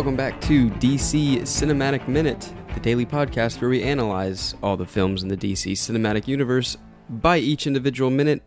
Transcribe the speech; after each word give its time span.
Welcome 0.00 0.16
back 0.16 0.40
to 0.40 0.70
DC 0.70 1.42
Cinematic 1.42 2.08
Minute, 2.08 2.54
the 2.72 2.80
daily 2.80 3.04
podcast 3.04 3.60
where 3.60 3.68
we 3.68 3.82
analyze 3.82 4.54
all 4.62 4.78
the 4.78 4.86
films 4.86 5.22
in 5.22 5.28
the 5.28 5.36
DC 5.36 5.72
Cinematic 5.72 6.26
Universe 6.26 6.78
by 7.10 7.36
each 7.36 7.66
individual 7.66 8.08
minute. 8.08 8.42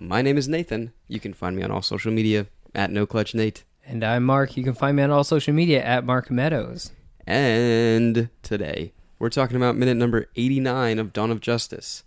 My 0.00 0.20
name 0.20 0.36
is 0.36 0.48
Nathan. 0.48 0.92
You 1.06 1.20
can 1.20 1.32
find 1.32 1.54
me 1.54 1.62
on 1.62 1.70
all 1.70 1.80
social 1.80 2.10
media 2.10 2.48
at 2.74 2.90
NoClutchNate. 2.90 3.62
And 3.86 4.02
I'm 4.02 4.24
Mark. 4.24 4.56
You 4.56 4.64
can 4.64 4.74
find 4.74 4.96
me 4.96 5.04
on 5.04 5.12
all 5.12 5.22
social 5.22 5.54
media 5.54 5.80
at 5.80 6.04
Mark 6.04 6.28
Meadows. 6.28 6.90
And 7.24 8.28
today, 8.42 8.92
we're 9.20 9.30
talking 9.30 9.56
about 9.56 9.76
minute 9.76 9.96
number 9.96 10.26
89 10.34 10.98
of 10.98 11.12
Dawn 11.12 11.30
of 11.30 11.40
Justice. 11.40 12.02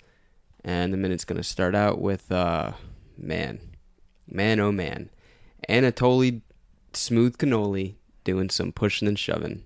And 0.66 0.92
the 0.92 0.98
minute's 0.98 1.24
going 1.24 1.38
to 1.38 1.44
start 1.44 1.74
out 1.74 2.02
with, 2.02 2.30
uh, 2.34 2.74
man, 3.18 3.62
man, 4.28 4.60
oh 4.60 4.74
man, 4.74 5.10
Anatoly 5.70 6.42
Smooth 6.92 7.38
Cannoli 7.38 7.96
doing 8.30 8.50
some 8.50 8.72
pushing 8.72 9.08
and 9.08 9.18
shoving. 9.18 9.64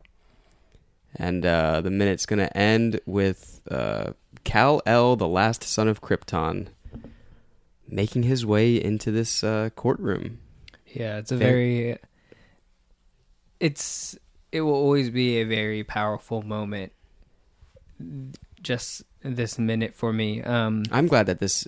And 1.15 1.45
uh, 1.45 1.81
the 1.81 1.91
minute's 1.91 2.25
going 2.25 2.39
to 2.39 2.57
end 2.57 2.99
with 3.05 3.61
uh, 3.69 4.11
Kal 4.43 4.81
El, 4.85 5.15
the 5.15 5.27
last 5.27 5.63
son 5.63 5.87
of 5.87 6.01
Krypton, 6.01 6.67
making 7.87 8.23
his 8.23 8.45
way 8.45 8.75
into 8.81 9.11
this 9.11 9.43
uh, 9.43 9.69
courtroom. 9.75 10.39
Yeah, 10.87 11.17
it's 11.17 11.31
a 11.31 11.37
Fair. 11.37 11.47
very. 11.49 11.97
It's 13.59 14.17
it 14.51 14.61
will 14.61 14.73
always 14.73 15.09
be 15.09 15.37
a 15.37 15.43
very 15.45 15.83
powerful 15.83 16.41
moment. 16.41 16.91
Just 18.61 19.03
this 19.23 19.57
minute 19.59 19.93
for 19.95 20.11
me. 20.13 20.41
Um, 20.41 20.83
I'm 20.91 21.07
glad 21.07 21.27
that 21.27 21.39
this 21.39 21.67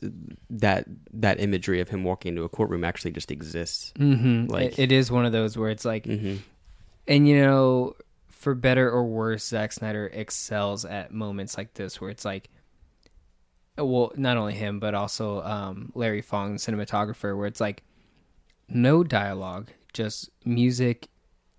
that 0.49 0.85
that 1.13 1.39
imagery 1.39 1.79
of 1.81 1.89
him 1.89 2.03
walking 2.03 2.29
into 2.29 2.43
a 2.43 2.49
courtroom 2.49 2.83
actually 2.83 3.11
just 3.11 3.31
exists. 3.31 3.93
mhm, 3.97 4.49
Like- 4.49 4.73
it- 4.73 4.79
it 4.79 4.91
is 4.91 5.11
one 5.11 5.25
of 5.25 5.31
those 5.31 5.57
where 5.57 5.69
it's 5.69 5.85
like, 5.85 6.05
hmm 6.05 6.35
and 7.07 7.27
you 7.27 7.41
know, 7.41 7.95
for 8.27 8.55
better 8.55 8.89
or 8.89 9.05
worse, 9.05 9.45
Zack 9.47 9.71
Snyder 9.71 10.09
excels 10.13 10.85
at 10.85 11.11
moments 11.11 11.57
like 11.57 11.73
this 11.73 11.99
where 11.99 12.09
it's 12.09 12.25
like, 12.25 12.49
well, 13.77 14.11
not 14.15 14.37
only 14.37 14.53
him 14.53 14.79
but 14.79 14.93
also 14.93 15.41
um, 15.41 15.91
Larry 15.95 16.21
Fong, 16.21 16.53
the 16.53 16.59
cinematographer, 16.59 17.37
where 17.37 17.47
it's 17.47 17.61
like 17.61 17.83
no 18.67 19.03
dialogue, 19.03 19.71
just 19.93 20.29
music 20.45 21.07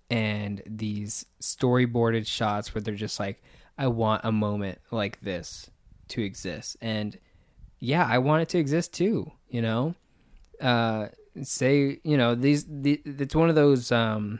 and 0.09 0.61
these 0.65 1.25
storyboarded 1.41 2.25
shots 2.25 2.73
where 2.73 2.81
they're 2.81 2.95
just 2.95 3.19
like, 3.19 3.41
I 3.77 3.87
want 3.87 4.21
a 4.23 4.31
moment 4.31 4.79
like 4.91 5.21
this 5.21 5.69
to 6.09 6.23
exist, 6.23 6.77
and 6.81 7.17
yeah, 7.79 8.05
I 8.05 8.17
want 8.17 8.41
it 8.41 8.49
to 8.49 8.57
exist 8.57 8.93
too. 8.93 9.31
You 9.49 9.61
know, 9.61 9.95
uh, 10.59 11.07
say 11.43 11.99
you 12.03 12.17
know 12.17 12.33
these. 12.33 12.65
The, 12.67 13.01
it's 13.05 13.35
one 13.35 13.49
of 13.49 13.55
those. 13.55 13.91
Um, 13.91 14.39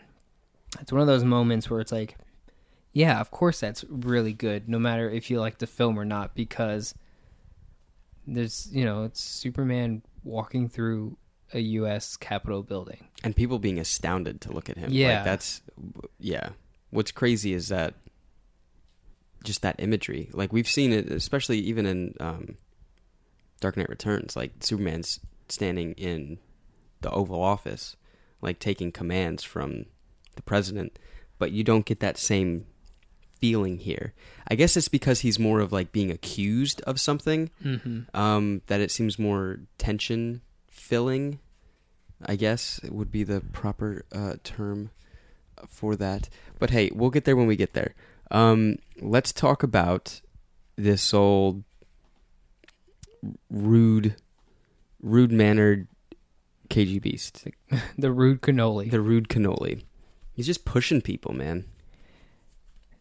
it's 0.81 0.91
one 0.91 1.01
of 1.01 1.07
those 1.07 1.23
moments 1.23 1.69
where 1.69 1.79
it's 1.79 1.91
like, 1.91 2.17
yeah, 2.93 3.19
of 3.19 3.31
course 3.31 3.59
that's 3.59 3.83
really 3.89 4.33
good, 4.33 4.67
no 4.67 4.79
matter 4.79 5.09
if 5.09 5.29
you 5.29 5.39
like 5.39 5.59
the 5.59 5.67
film 5.67 5.99
or 5.99 6.05
not, 6.05 6.35
because 6.35 6.95
there's 8.25 8.67
you 8.71 8.83
know 8.83 9.03
it's 9.03 9.21
Superman 9.21 10.01
walking 10.23 10.67
through 10.67 11.17
a 11.53 11.59
U.S. 11.59 12.17
Capitol 12.17 12.63
building. 12.63 13.07
And 13.23 13.35
people 13.35 13.59
being 13.59 13.79
astounded 13.79 14.41
to 14.41 14.51
look 14.51 14.69
at 14.69 14.77
him. 14.77 14.91
Yeah. 14.91 15.17
like, 15.17 15.25
that's 15.25 15.61
yeah. 16.19 16.49
What's 16.89 17.11
crazy 17.11 17.53
is 17.53 17.69
that 17.69 17.93
just 19.43 19.61
that 19.61 19.75
imagery. 19.79 20.29
Like 20.33 20.51
we've 20.51 20.67
seen 20.67 20.91
it, 20.91 21.11
especially 21.11 21.59
even 21.59 21.85
in 21.85 22.13
um, 22.19 22.57
Dark 23.59 23.77
Knight 23.77 23.89
Returns. 23.89 24.35
Like 24.35 24.51
Superman's 24.59 25.19
standing 25.49 25.93
in 25.93 26.39
the 27.01 27.11
Oval 27.11 27.41
Office, 27.41 27.95
like 28.41 28.59
taking 28.59 28.91
commands 28.91 29.43
from 29.43 29.85
the 30.37 30.41
president, 30.43 30.97
but 31.37 31.51
you 31.51 31.63
don't 31.63 31.85
get 31.85 31.99
that 31.99 32.17
same 32.17 32.65
feeling 33.41 33.77
here. 33.79 34.13
I 34.47 34.55
guess 34.55 34.75
it's 34.77 34.87
because 34.87 35.19
he's 35.19 35.37
more 35.37 35.59
of 35.59 35.71
like 35.71 35.91
being 35.91 36.09
accused 36.09 36.81
of 36.81 36.99
something 36.99 37.49
Mm-hmm. 37.63 38.15
um, 38.17 38.61
that 38.67 38.79
it 38.81 38.89
seems 38.91 39.19
more 39.19 39.59
tension 39.77 40.41
filling. 40.67 41.39
I 42.25 42.35
guess 42.35 42.79
it 42.83 42.91
would 42.93 43.11
be 43.11 43.23
the 43.23 43.41
proper 43.53 44.05
uh, 44.11 44.35
term 44.43 44.89
for 45.67 45.95
that. 45.97 46.29
But 46.57 46.71
hey, 46.71 46.89
we'll 46.93 47.11
get 47.11 47.25
there 47.25 47.35
when 47.35 47.45
we 47.47 47.55
get 47.55 47.73
there. 47.73 47.93
Um, 48.31 48.77
let's 48.99 49.31
talk 49.31 49.61
about 49.61 50.21
this 50.77 51.13
old 51.13 51.63
rude, 53.49 54.15
rude 55.01 55.31
mannered 55.31 55.87
KG 56.69 57.01
Beast, 57.01 57.47
The 57.97 58.11
rude 58.11 58.41
cannoli. 58.41 58.89
the 58.91 59.01
rude 59.01 59.29
cannoli. 59.29 59.83
He's 60.37 60.45
just 60.45 60.65
pushing 60.65 61.01
people, 61.01 61.33
man. 61.33 61.65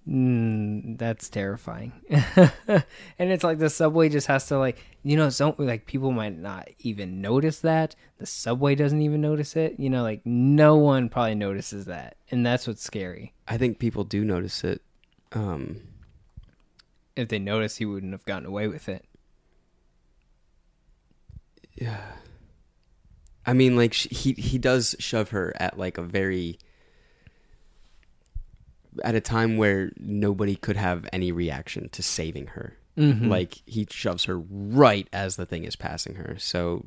Mm, 0.09 0.97
that's 0.97 1.29
terrifying. 1.29 1.93
and 2.09 2.83
it's 3.19 3.45
like 3.45 3.59
the 3.59 3.69
subway 3.69 4.09
just 4.09 4.27
has 4.29 4.47
to 4.47 4.59
like 4.59 4.79
you 5.03 5.19
know 5.19 5.29
some 5.29 5.55
like 5.59 5.85
people 5.85 6.13
might 6.13 6.39
not 6.39 6.69
even 6.79 7.21
notice 7.21 7.61
that 7.61 7.95
the 8.17 8.25
subway 8.25 8.75
doesn't 8.75 9.03
even 9.03 9.21
notice 9.21 9.55
it. 9.55 9.79
You 9.79 9.91
know, 9.91 10.03
like 10.03 10.25
no 10.25 10.77
one 10.77 11.11
probably 11.11 11.35
notices 11.35 11.85
that, 11.85 12.17
and 12.31 12.47
that's 12.47 12.67
what's 12.67 12.83
scary. 12.83 13.35
I 13.47 13.59
think 13.59 13.79
people 13.79 14.05
do 14.05 14.25
notice 14.25 14.65
it. 14.65 14.81
Um, 15.33 15.83
If 17.17 17.29
they 17.29 17.39
noticed, 17.39 17.77
he 17.77 17.85
wouldn't 17.85 18.13
have 18.13 18.25
gotten 18.25 18.47
away 18.47 18.67
with 18.67 18.89
it. 18.89 19.05
Yeah. 21.75 22.01
I 23.45 23.53
mean, 23.53 23.77
like 23.77 23.93
he 23.93 24.33
he 24.33 24.57
does 24.57 24.97
shove 24.99 25.31
her 25.31 25.53
at 25.61 25.79
like 25.79 25.99
a 25.99 26.03
very 26.03 26.59
at 29.05 29.15
a 29.15 29.21
time 29.21 29.57
where 29.57 29.93
nobody 29.99 30.57
could 30.57 30.77
have 30.77 31.07
any 31.13 31.33
reaction 31.33 31.89
to 31.91 32.03
saving 32.03 32.49
her. 32.49 32.77
Mhm. 32.97 33.29
Like 33.29 33.61
he 33.67 33.87
shoves 33.91 34.25
her 34.25 34.39
right 34.39 35.07
as 35.13 35.37
the 35.37 35.47
thing 35.47 35.65
is 35.65 35.77
passing 35.77 36.15
her. 36.17 36.37
So 36.39 36.85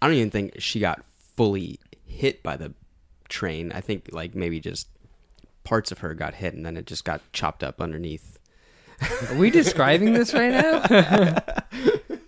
I 0.00 0.06
don't 0.06 0.16
even 0.16 0.30
think 0.30 0.54
she 0.60 0.80
got 0.80 1.04
fully 1.36 1.78
hit 2.06 2.42
by 2.42 2.56
the 2.56 2.72
train. 3.28 3.72
I 3.72 3.80
think 3.80 4.08
like 4.12 4.34
maybe 4.34 4.60
just 4.60 4.88
parts 5.64 5.90
of 5.92 5.98
her 5.98 6.14
got 6.14 6.34
hit 6.34 6.54
and 6.54 6.64
then 6.64 6.76
it 6.76 6.86
just 6.86 7.04
got 7.04 7.20
chopped 7.32 7.62
up 7.62 7.80
underneath. 7.80 8.38
Are 9.28 9.34
we 9.36 9.50
describing 9.50 10.12
this 10.12 10.32
right 10.34 10.52
now? 10.52 11.36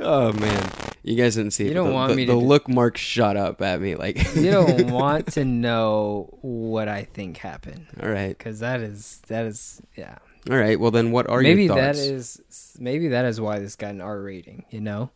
Oh 0.00 0.32
man, 0.34 0.70
you 1.02 1.16
guys 1.16 1.36
didn't 1.36 1.52
see. 1.52 1.68
You 1.68 1.74
don't 1.74 1.88
the, 1.88 1.94
want 1.94 2.10
the, 2.10 2.16
me 2.16 2.26
to 2.26 2.32
the 2.32 2.38
do- 2.40 2.44
look 2.46 2.68
Mark 2.68 2.96
shot 2.96 3.36
up 3.36 3.62
at 3.62 3.80
me 3.80 3.94
like. 3.94 4.34
you 4.34 4.50
don't 4.50 4.90
want 4.90 5.32
to 5.34 5.44
know 5.44 6.38
what 6.42 6.88
I 6.88 7.04
think 7.04 7.36
happened 7.38 7.86
All 8.02 8.08
right, 8.08 8.36
because 8.36 8.60
that 8.60 8.80
is 8.80 9.20
that 9.28 9.46
is 9.46 9.80
yeah. 9.96 10.18
all 10.50 10.56
right. 10.56 10.78
Well, 10.78 10.90
then, 10.90 11.10
what 11.12 11.28
are 11.28 11.40
maybe 11.40 11.64
your 11.64 11.76
thoughts? 11.76 11.98
is 11.98 12.76
maybe 12.78 13.08
that 13.08 13.24
is 13.24 13.40
why 13.40 13.58
this 13.58 13.76
got 13.76 13.90
an 13.90 14.00
R 14.00 14.20
rating. 14.20 14.64
You 14.70 14.80
know. 14.80 15.10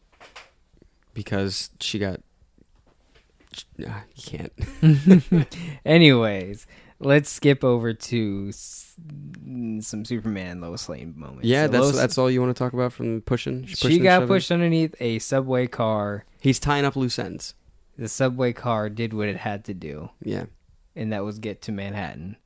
because 1.14 1.70
she 1.80 1.98
got. 1.98 2.20
Ah, 3.86 4.02
you 4.14 4.48
can't. 4.80 5.48
Anyways, 5.84 6.66
let's 7.00 7.28
skip 7.28 7.62
over 7.62 7.92
to 7.92 8.50
some 9.80 10.04
Superman 10.04 10.60
Lois 10.60 10.88
Lane 10.88 11.14
moments. 11.16 11.44
Yeah, 11.44 11.66
So 11.66 11.72
that's 11.72 11.84
Lois- 11.84 11.96
that's 11.96 12.18
all 12.18 12.30
you 12.30 12.40
want 12.40 12.54
to 12.56 12.58
talk 12.58 12.72
about 12.72 12.92
from 12.92 13.20
pushing. 13.22 13.66
she 13.66 13.74
pushing 13.74 13.92
and 13.98 14.02
got 14.04 14.26
pushed 14.26 14.50
underneath 14.50 14.94
a 15.00 15.18
subway 15.18 15.66
car. 15.66 16.24
He's 16.40 16.58
tying 16.58 16.84
up 16.84 16.96
loose 16.96 17.18
ends. 17.18 17.54
The 17.98 18.08
subway 18.08 18.52
car 18.52 18.88
did 18.88 19.12
what 19.12 19.28
it 19.28 19.36
had 19.36 19.64
to 19.66 19.74
do, 19.74 20.10
Yeah. 20.22 20.44
and 20.96 21.12
that 21.12 21.24
was 21.24 21.38
get 21.38 21.62
to 21.62 21.72
Manhattan. 21.72 22.36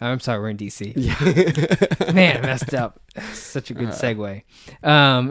I'm 0.00 0.18
sorry, 0.20 0.40
we're 0.40 0.48
in 0.50 0.56
DC. 0.56 0.92
Yeah. 0.96 2.12
Man, 2.12 2.38
I 2.38 2.40
messed 2.46 2.74
up. 2.74 3.00
Such 3.32 3.70
a 3.70 3.74
good 3.74 3.90
Uh. 3.90 3.92
segue. 3.92 4.42
Um, 4.82 5.28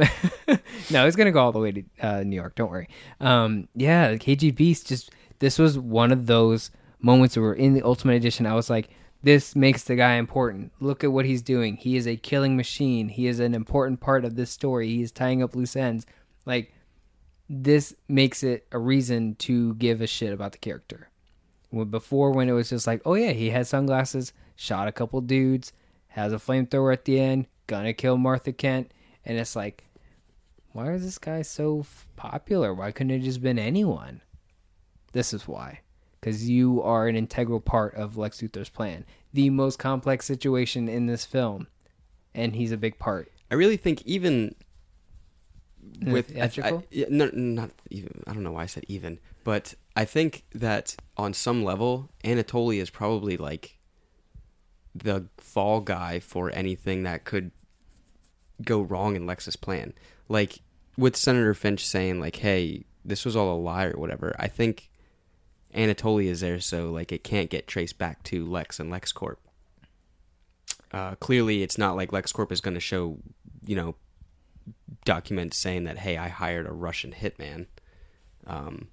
no, 0.91 1.05
it's 1.07 1.15
gonna 1.17 1.31
go 1.31 1.39
all 1.41 1.51
the 1.51 1.59
way 1.59 1.71
to 1.73 1.83
uh, 2.01 2.23
New 2.23 2.35
York. 2.37 2.55
Don't 2.55 2.71
worry. 2.71 2.87
Um, 3.19 3.67
yeah, 3.75 4.15
KG 4.15 4.55
Beast. 4.55 4.87
Just 4.87 5.11
this 5.39 5.59
was 5.59 5.77
one 5.77 6.11
of 6.13 6.25
those 6.25 6.71
moments 7.01 7.35
where 7.37 7.53
in 7.53 7.73
the 7.73 7.81
Ultimate 7.81 8.13
Edition, 8.15 8.45
I 8.45 8.53
was 8.55 8.69
like, 8.69 8.89
this 9.23 9.55
makes 9.55 9.83
the 9.83 9.95
guy 9.95 10.13
important. 10.15 10.71
Look 10.79 11.03
at 11.03 11.11
what 11.11 11.25
he's 11.25 11.41
doing. 11.41 11.77
He 11.77 11.95
is 11.95 12.07
a 12.07 12.15
killing 12.15 12.57
machine. 12.57 13.09
He 13.09 13.27
is 13.27 13.39
an 13.39 13.53
important 13.53 13.99
part 13.99 14.25
of 14.25 14.35
this 14.35 14.49
story. 14.49 14.87
He 14.87 15.01
is 15.01 15.11
tying 15.11 15.43
up 15.43 15.55
loose 15.55 15.75
ends. 15.75 16.05
Like 16.45 16.73
this 17.49 17.93
makes 18.07 18.43
it 18.43 18.65
a 18.71 18.79
reason 18.79 19.35
to 19.35 19.75
give 19.75 20.01
a 20.01 20.07
shit 20.07 20.33
about 20.33 20.53
the 20.53 20.57
character. 20.57 21.09
Before, 21.89 22.31
when 22.31 22.49
it 22.49 22.53
was 22.53 22.69
just 22.69 22.87
like, 22.87 23.01
oh 23.05 23.13
yeah, 23.13 23.31
he 23.31 23.49
had 23.49 23.67
sunglasses, 23.67 24.33
shot 24.55 24.87
a 24.87 24.91
couple 24.91 25.21
dudes, 25.21 25.71
has 26.07 26.33
a 26.33 26.37
flamethrower 26.37 26.91
at 26.91 27.05
the 27.05 27.19
end, 27.19 27.47
gonna 27.67 27.93
kill 27.93 28.17
Martha 28.17 28.51
Kent, 28.51 28.91
and 29.23 29.37
it's 29.37 29.55
like, 29.55 29.85
why 30.73 30.91
is 30.91 31.03
this 31.03 31.17
guy 31.17 31.41
so 31.41 31.85
popular? 32.15 32.73
Why 32.73 32.91
couldn't 32.91 33.11
it 33.11 33.19
just 33.19 33.41
been 33.41 33.59
anyone? 33.59 34.21
This 35.13 35.33
is 35.33 35.47
why. 35.47 35.81
Because 36.21 36.47
you 36.47 36.81
are 36.83 37.07
an 37.07 37.15
integral 37.15 37.59
part 37.59 37.95
of 37.95 38.15
Lex 38.15 38.41
Luthor's 38.41 38.69
plan. 38.69 39.05
The 39.33 39.49
most 39.49 39.79
complex 39.79 40.25
situation 40.25 40.87
in 40.87 41.07
this 41.07 41.25
film. 41.25 41.67
And 42.35 42.55
he's 42.55 42.71
a 42.71 42.77
big 42.77 42.97
part. 42.99 43.31
I 43.49 43.55
really 43.55 43.75
think 43.75 44.03
even 44.03 44.55
with 46.03 46.31
I- 46.37 46.41
I- 46.67 47.05
no, 47.09 47.29
not 47.33 47.71
even. 47.89 48.23
I 48.27 48.33
don't 48.33 48.43
know 48.43 48.51
why 48.51 48.63
I 48.63 48.67
said 48.67 48.85
even, 48.87 49.19
but 49.43 49.73
I 49.95 50.05
think 50.05 50.43
that 50.53 50.95
on 51.17 51.33
some 51.33 51.63
level, 51.63 52.09
Anatoly 52.23 52.77
is 52.77 52.89
probably 52.89 53.35
like 53.35 53.77
the 54.93 55.25
fall 55.37 55.81
guy 55.81 56.19
for 56.19 56.51
anything 56.51 57.03
that 57.03 57.23
could 57.25 57.51
go 58.63 58.81
wrong 58.81 59.15
in 59.15 59.25
Lex's 59.25 59.55
plan. 59.55 59.93
Like 60.29 60.61
with 60.97 61.15
Senator 61.17 61.53
Finch 61.53 61.85
saying 61.85 62.19
like, 62.19 62.37
"Hey, 62.37 62.85
this 63.03 63.25
was 63.25 63.35
all 63.35 63.53
a 63.55 63.59
lie" 63.59 63.85
or 63.87 63.97
whatever. 63.99 64.35
I 64.39 64.47
think 64.47 64.89
Anatoly 65.73 66.25
is 66.25 66.41
there 66.41 66.59
so 66.59 66.91
like 66.91 67.11
it 67.11 67.23
can't 67.23 67.49
get 67.49 67.67
traced 67.67 67.97
back 67.97 68.23
to 68.23 68.45
Lex 68.45 68.79
and 68.79 68.91
LexCorp. 68.91 69.37
Uh, 70.91 71.15
clearly, 71.15 71.63
it's 71.63 71.77
not 71.77 71.95
like 71.95 72.11
LexCorp 72.11 72.51
is 72.51 72.59
going 72.61 72.73
to 72.73 72.81
show, 72.81 73.17
you 73.65 73.75
know, 73.75 73.95
documents 75.05 75.57
saying 75.57 75.85
that, 75.85 75.99
"Hey, 75.99 76.17
I 76.17 76.27
hired 76.27 76.67
a 76.67 76.71
Russian 76.71 77.13
hitman." 77.13 77.67
Um, 78.45 78.87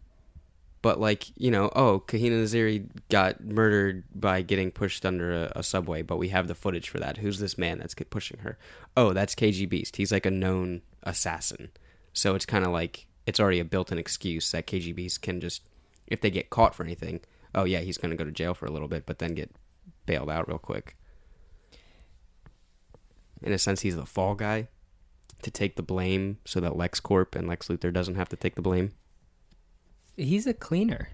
but 0.81 1.01
like 1.01 1.27
you 1.37 1.51
know, 1.51 1.71
oh, 1.75 2.03
Kahina 2.07 2.43
Naziri 2.43 2.89
got 3.09 3.43
murdered 3.43 4.05
by 4.15 4.43
getting 4.43 4.71
pushed 4.71 5.05
under 5.05 5.33
a, 5.33 5.53
a, 5.57 5.63
subway, 5.63 6.03
but 6.03 6.19
we 6.19 6.29
have 6.29 6.47
the 6.47 6.55
footage 6.55 6.89
for 6.89 7.01
that. 7.01 7.17
Who's 7.17 7.41
this 7.41 7.59
man 7.59 7.79
that's 7.79 7.95
pushing 7.95 8.39
her? 8.41 8.59
Oh, 8.97 9.13
that's 9.13 9.35
KG 9.35 9.69
Beast. 9.69 9.97
He's 9.97 10.13
like 10.13 10.27
a 10.27 10.31
known 10.31 10.83
assassin. 11.03 11.71
So 12.13 12.35
it's 12.35 12.47
kind 12.47 12.65
of 12.65 12.73
like 12.73 13.07
it's 13.27 13.41
already 13.41 13.61
a 13.61 13.65
built-in 13.65 13.99
excuse 13.99 14.51
that 14.53 14.67
KG 14.67 14.95
Beast 14.95 15.21
can 15.21 15.41
just, 15.41 15.63
if 16.09 16.21
they 16.21 16.31
get 16.31 16.51
caught 16.51 16.75
for 16.75 16.83
anything, 16.83 17.21
oh 17.55 17.65
yeah, 17.65 17.81
he's 17.81 17.99
going 17.99 18.11
to 18.11 18.17
go 18.17 18.25
to 18.25 18.31
jail 18.33 18.55
for 18.55 18.67
a 18.67 18.71
little 18.71 18.89
bit, 18.89 19.07
but 19.07 19.19
then 19.19 19.35
get 19.35 19.51
bailed 20.07 20.31
out 20.31 20.49
real 20.49 20.59
quick. 20.59 20.97
In 23.43 23.53
a 23.53 23.59
sense, 23.59 23.83
he's 23.83 23.97
the 23.97 24.07
fall 24.07 24.35
guy 24.35 24.69
to 25.43 25.51
take 25.51 25.77
the 25.77 25.83
blame, 25.83 26.39
so 26.45 26.59
that 26.61 26.73
LexCorp 26.73 27.37
and 27.37 27.47
Lex 27.47 27.69
Luthor 27.69 27.93
doesn't 27.93 28.17
have 28.17 28.29
to 28.31 28.37
take 28.37 28.57
the 28.57 28.63
blame. 28.63 28.91
He's 30.17 30.47
a 30.49 30.55
cleaner, 30.55 31.11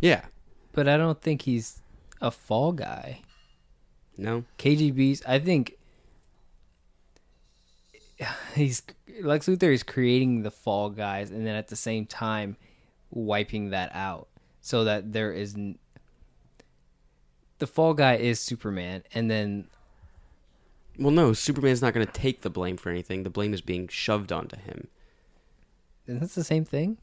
Yeah. 0.00 0.24
but 0.72 0.88
I 0.88 0.96
don't 0.96 1.20
think 1.20 1.42
he's 1.42 1.82
a 2.22 2.30
fall 2.30 2.72
guy. 2.72 3.20
No. 4.16 4.44
KGB's. 4.58 5.22
I 5.26 5.38
think 5.38 5.76
he's 8.54 8.82
Lex 9.20 9.46
Luthor 9.46 9.72
is 9.74 9.82
creating 9.82 10.42
the 10.42 10.50
fall 10.50 10.88
guys, 10.88 11.30
and 11.30 11.46
then 11.46 11.54
at 11.54 11.68
the 11.68 11.76
same 11.76 12.06
time 12.06 12.56
wiping 13.10 13.70
that 13.70 13.90
out, 13.94 14.28
so 14.66 14.82
that 14.82 15.12
there 15.12 15.30
is 15.32 15.54
n- 15.54 15.78
the 17.58 17.68
fall 17.68 17.94
guy 17.94 18.16
is 18.16 18.40
Superman, 18.40 19.04
and 19.14 19.30
then 19.30 19.68
Well, 20.98 21.12
no. 21.12 21.32
Superman's 21.34 21.80
not 21.80 21.94
going 21.94 22.04
to 22.04 22.12
take 22.12 22.40
the 22.40 22.50
blame 22.50 22.76
for 22.76 22.90
anything. 22.90 23.22
The 23.22 23.30
blame 23.30 23.54
is 23.54 23.60
being 23.60 23.86
shoved 23.86 24.32
onto 24.32 24.56
him. 24.56 24.88
and 26.08 26.20
that's 26.20 26.34
the 26.34 26.42
same 26.42 26.64
thing. 26.64 26.98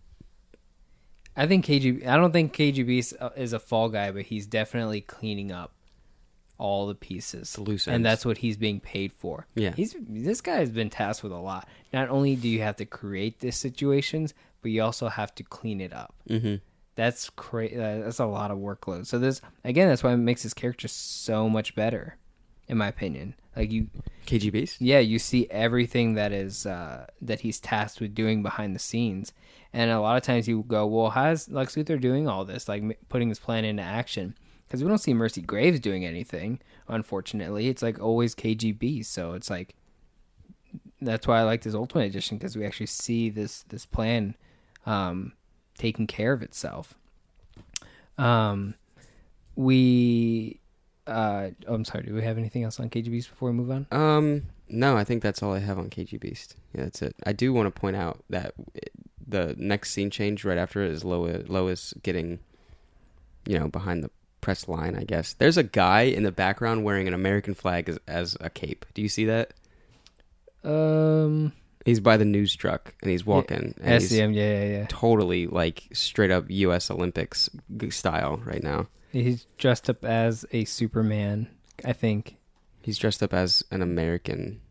I 1.37 1.47
think 1.47 1.65
KGB. 1.65 2.05
I 2.05 2.17
don't 2.17 2.33
think 2.33 2.53
KGB 2.53 2.99
is, 2.99 3.15
uh, 3.19 3.29
is 3.37 3.53
a 3.53 3.59
fall 3.59 3.87
guy, 3.87 4.11
but 4.11 4.23
he's 4.23 4.45
definitely 4.45 4.99
cleaning 4.99 5.51
up 5.53 5.71
all 6.57 6.85
the 6.87 6.95
pieces, 6.95 7.53
The 7.53 7.61
loose 7.61 7.87
and 7.87 8.05
that's 8.05 8.25
what 8.25 8.37
he's 8.39 8.57
being 8.57 8.79
paid 8.81 9.11
for. 9.13 9.47
Yeah. 9.55 9.71
he's 9.73 9.95
this 9.99 10.41
guy 10.41 10.57
has 10.57 10.69
been 10.69 10.89
tasked 10.89 11.23
with 11.23 11.31
a 11.31 11.37
lot. 11.37 11.67
Not 11.93 12.09
only 12.09 12.35
do 12.35 12.47
you 12.49 12.61
have 12.61 12.75
to 12.77 12.85
create 12.85 13.39
these 13.39 13.55
situations, 13.55 14.33
but 14.61 14.69
you 14.71 14.81
also 14.83 15.07
have 15.07 15.33
to 15.35 15.43
clean 15.43 15.79
it 15.81 15.91
up. 15.93 16.13
Mm-hmm. 16.29 16.55
That's 16.95 17.29
cra- 17.31 17.67
uh, 17.67 18.03
That's 18.03 18.19
a 18.19 18.25
lot 18.25 18.51
of 18.51 18.57
workload. 18.59 19.07
So 19.07 19.17
this 19.19 19.41
again, 19.63 19.87
that's 19.89 20.03
why 20.03 20.13
it 20.13 20.17
makes 20.17 20.43
his 20.43 20.53
character 20.53 20.87
so 20.87 21.49
much 21.49 21.73
better, 21.75 22.17
in 22.67 22.77
my 22.77 22.87
opinion. 22.87 23.35
Like 23.55 23.71
you, 23.71 23.87
KG 24.25 24.51
Beast. 24.51 24.81
yeah, 24.81 24.99
you 24.99 25.19
see 25.19 25.47
everything 25.51 26.15
that 26.15 26.31
is 26.31 26.65
uh, 26.65 27.05
that 27.21 27.41
he's 27.41 27.59
tasked 27.59 28.01
with 28.01 28.15
doing 28.15 28.41
behind 28.41 28.75
the 28.75 28.79
scenes, 28.79 29.31
and 29.73 29.91
a 29.91 29.99
lot 30.01 30.17
of 30.17 30.23
times 30.23 30.47
you 30.47 30.63
go, 30.67 30.85
"Well, 30.87 31.11
how's 31.11 31.49
Lex 31.49 31.75
Luthor 31.75 31.99
doing 32.01 32.27
all 32.27 32.45
this? 32.45 32.67
Like 32.67 32.81
m- 32.81 32.93
putting 33.09 33.29
this 33.29 33.39
plan 33.39 33.63
into 33.65 33.83
action?" 33.83 34.35
Because 34.67 34.83
we 34.83 34.89
don't 34.89 34.97
see 34.97 35.13
Mercy 35.13 35.41
Graves 35.41 35.79
doing 35.79 36.03
anything. 36.03 36.59
Unfortunately, 36.87 37.67
it's 37.67 37.83
like 37.83 37.99
always 38.01 38.33
KGB. 38.33 39.05
So 39.05 39.33
it's 39.33 39.49
like 39.51 39.75
that's 41.01 41.27
why 41.27 41.39
I 41.39 41.43
like 41.43 41.61
this 41.61 41.75
Ultimate 41.75 42.05
Edition 42.05 42.37
because 42.37 42.55
we 42.57 42.65
actually 42.65 42.87
see 42.87 43.29
this 43.29 43.63
this 43.69 43.85
plan 43.85 44.35
um, 44.85 45.33
taking 45.77 46.07
care 46.07 46.33
of 46.33 46.41
itself. 46.41 46.95
Um, 48.17 48.75
we. 49.55 50.59
Uh, 51.05 51.49
oh, 51.67 51.73
I'm 51.73 51.85
sorry. 51.85 52.05
Do 52.05 52.13
we 52.13 52.21
have 52.21 52.37
anything 52.37 52.63
else 52.63 52.79
on 52.79 52.89
KGBs 52.89 53.29
before 53.29 53.49
we 53.49 53.55
move 53.55 53.71
on? 53.71 53.87
Um, 53.91 54.43
no, 54.69 54.95
I 54.95 55.03
think 55.03 55.21
that's 55.21 55.43
all 55.43 55.53
I 55.53 55.59
have 55.59 55.77
on 55.77 55.89
KG 55.89 56.19
Beast. 56.19 56.55
Yeah, 56.73 56.85
that's 56.85 57.01
it. 57.01 57.15
I 57.25 57.33
do 57.33 57.51
want 57.51 57.73
to 57.73 57.79
point 57.79 57.95
out 57.95 58.23
that 58.29 58.53
it, 58.73 58.91
the 59.25 59.55
next 59.57 59.91
scene 59.91 60.09
change 60.09 60.45
right 60.45 60.57
after 60.57 60.81
it 60.83 60.91
is 60.91 61.03
Lois, 61.03 61.47
Lois 61.49 61.93
getting, 62.03 62.39
you 63.45 63.59
know, 63.59 63.67
behind 63.67 64.03
the 64.03 64.09
press 64.39 64.67
line. 64.67 64.95
I 64.95 65.03
guess 65.03 65.33
there's 65.33 65.57
a 65.57 65.63
guy 65.63 66.03
in 66.03 66.23
the 66.23 66.31
background 66.31 66.83
wearing 66.83 67.07
an 67.07 67.13
American 67.13 67.53
flag 67.53 67.89
as, 67.89 67.99
as 68.07 68.37
a 68.39 68.49
cape. 68.49 68.85
Do 68.93 69.01
you 69.01 69.09
see 69.09 69.25
that? 69.25 69.53
Um, 70.63 71.51
He's 71.85 71.99
by 71.99 72.17
the 72.17 72.25
news 72.25 72.55
truck 72.55 72.93
and 73.01 73.11
he's 73.11 73.25
walking. 73.25 73.75
and 73.81 74.01
he's 74.01 74.11
yeah, 74.17 74.27
yeah, 74.27 74.63
yeah. 74.63 74.85
totally 74.89 75.47
like 75.47 75.83
straight 75.93 76.31
up 76.31 76.45
U.S. 76.49 76.89
Olympics 76.89 77.49
style 77.89 78.41
right 78.45 78.63
now. 78.63 78.87
He's 79.11 79.45
dressed 79.57 79.89
up 79.89 80.03
as 80.05 80.45
a 80.51 80.65
Superman, 80.65 81.47
I 81.85 81.93
think. 81.93 82.37
He's 82.81 82.97
dressed 82.97 83.21
up 83.21 83.33
as 83.33 83.63
an 83.69 83.81
American 83.81 84.61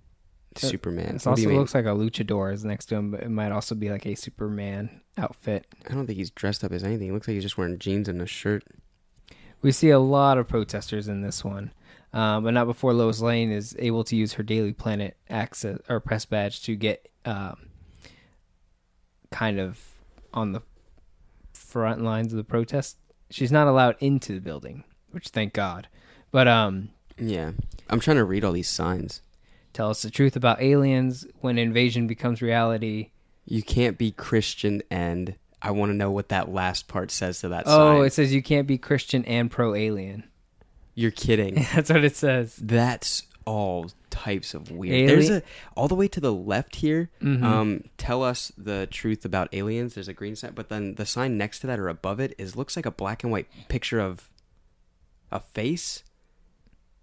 Uh, 0.57 0.61
Superman. 0.61 1.17
It 1.17 1.25
What 1.27 1.37
do 1.37 1.43
you 1.43 1.49
also 1.51 1.59
looks 1.61 1.75
like 1.75 1.85
a 1.85 1.89
luchador 1.89 2.53
is 2.53 2.65
next 2.65 2.87
to 2.87 2.97
him, 2.97 3.11
but 3.13 3.21
it 3.23 3.31
might 3.31 3.53
also 3.53 3.75
be 3.75 3.91
like 3.91 4.05
a 4.07 4.15
Superman 4.15 5.01
outfit. 5.17 5.67
I 5.89 5.95
don't 5.95 6.07
think 6.07 6.17
he's 6.19 6.31
dressed 6.31 6.65
up 6.65 6.73
as 6.73 6.83
anything. 6.83 7.07
He 7.07 7.13
looks 7.13 7.29
like 7.29 7.35
he's 7.35 7.43
just 7.45 7.57
wearing 7.59 7.79
jeans 7.79 8.09
and 8.09 8.21
a 8.21 8.27
shirt. 8.27 8.65
We 9.63 9.71
see 9.71 9.91
a 9.91 9.99
lot 10.01 10.39
of 10.39 10.49
protesters 10.49 11.07
in 11.09 11.23
this 11.23 11.45
one, 11.45 11.73
um, 12.13 12.45
but 12.45 12.53
not 12.53 12.67
before 12.67 12.93
Lois 12.93 13.21
Lane 13.21 13.51
is 13.51 13.75
able 13.79 14.05
to 14.05 14.17
use 14.17 14.35
her 14.35 14.43
Daily 14.43 14.73
Planet 14.73 15.17
access 15.31 15.79
or 15.89 16.01
press 16.01 16.25
badge 16.25 16.63
to 16.65 16.77
get 16.77 17.09
um, 17.25 17.57
kind 19.31 19.59
of 19.59 19.81
on 20.35 20.53
the 20.53 20.63
front 21.53 22.03
lines 22.03 22.33
of 22.33 22.37
the 22.37 22.45
protest. 22.45 22.97
She's 23.31 23.53
not 23.53 23.67
allowed 23.67 23.97
into 24.01 24.35
the 24.35 24.41
building, 24.41 24.85
which 25.11 25.29
thank 25.29 25.53
God. 25.53 25.89
But 26.31 26.49
um, 26.49 26.91
Yeah, 27.19 27.53
I'm 27.89 28.01
trying 28.01 28.19
to 28.19 28.25
read 28.25 28.45
all 28.45 28.53
these 28.53 28.69
signs. 28.69 29.23
tell 29.73 29.91
us 29.91 30.03
the 30.03 30.11
truth 30.11 30.37
about 30.37 30.61
aliens 30.61 31.27
when 31.41 31.59
invasion 31.59 32.07
becomes 32.07 32.43
reality. 32.43 33.11
You 33.47 33.63
can't 33.63 33.97
be 33.99 34.11
Christian 34.11 34.83
and 34.91 35.35
I 35.65 35.71
want 35.71 35.91
to 35.91 35.97
know 35.97 36.11
what 36.11 36.29
that 36.31 36.53
last 36.53 36.89
part 36.89 37.11
says 37.11 37.41
to 37.41 37.49
that 37.51 37.65
Oh, 37.67 37.99
sign. 37.99 38.05
it 38.07 38.13
says 38.13 38.35
you 38.35 38.43
can't 38.43 38.67
be 38.67 38.79
Christian 38.79 39.25
and 39.27 39.51
pro 39.51 39.75
alien. 39.75 40.25
You're 40.95 41.11
kidding. 41.11 41.55
That's 41.75 41.91
what 41.91 42.05
it 42.05 42.17
says. 42.17 42.57
That's 42.57 43.23
all 43.45 43.91
types 44.11 44.55
of 44.55 44.71
weird. 44.71 44.95
Ali- 44.95 45.07
There's 45.07 45.31
a 45.31 45.43
all 45.77 45.89
the 45.89 45.95
way 45.95 46.07
to 46.09 46.21
the 46.21 46.33
left 46.33 46.77
here. 46.77 47.11
Mhm. 47.21 47.43
Um, 47.43 47.85
tell 47.97 48.23
us 48.23 48.53
the 48.57 48.87
truth 48.91 49.25
about 49.25 49.49
aliens. 49.53 49.95
There's 49.95 50.09
a 50.09 50.13
green 50.13 50.37
sign, 50.37 50.53
but 50.55 50.69
then 50.69 50.95
the 50.95 51.07
sign 51.07 51.37
next 51.39 51.61
to 51.61 51.67
that 51.67 51.79
or 51.81 51.89
above 51.89 52.21
it 52.21 52.35
is 52.39 52.55
looks 52.57 52.77
like 52.77 52.87
a 52.87 52.91
black 52.91 53.23
and 53.25 53.33
white 53.33 53.49
picture 53.69 53.99
of 54.01 54.31
a 55.33 55.41
face. 55.41 56.05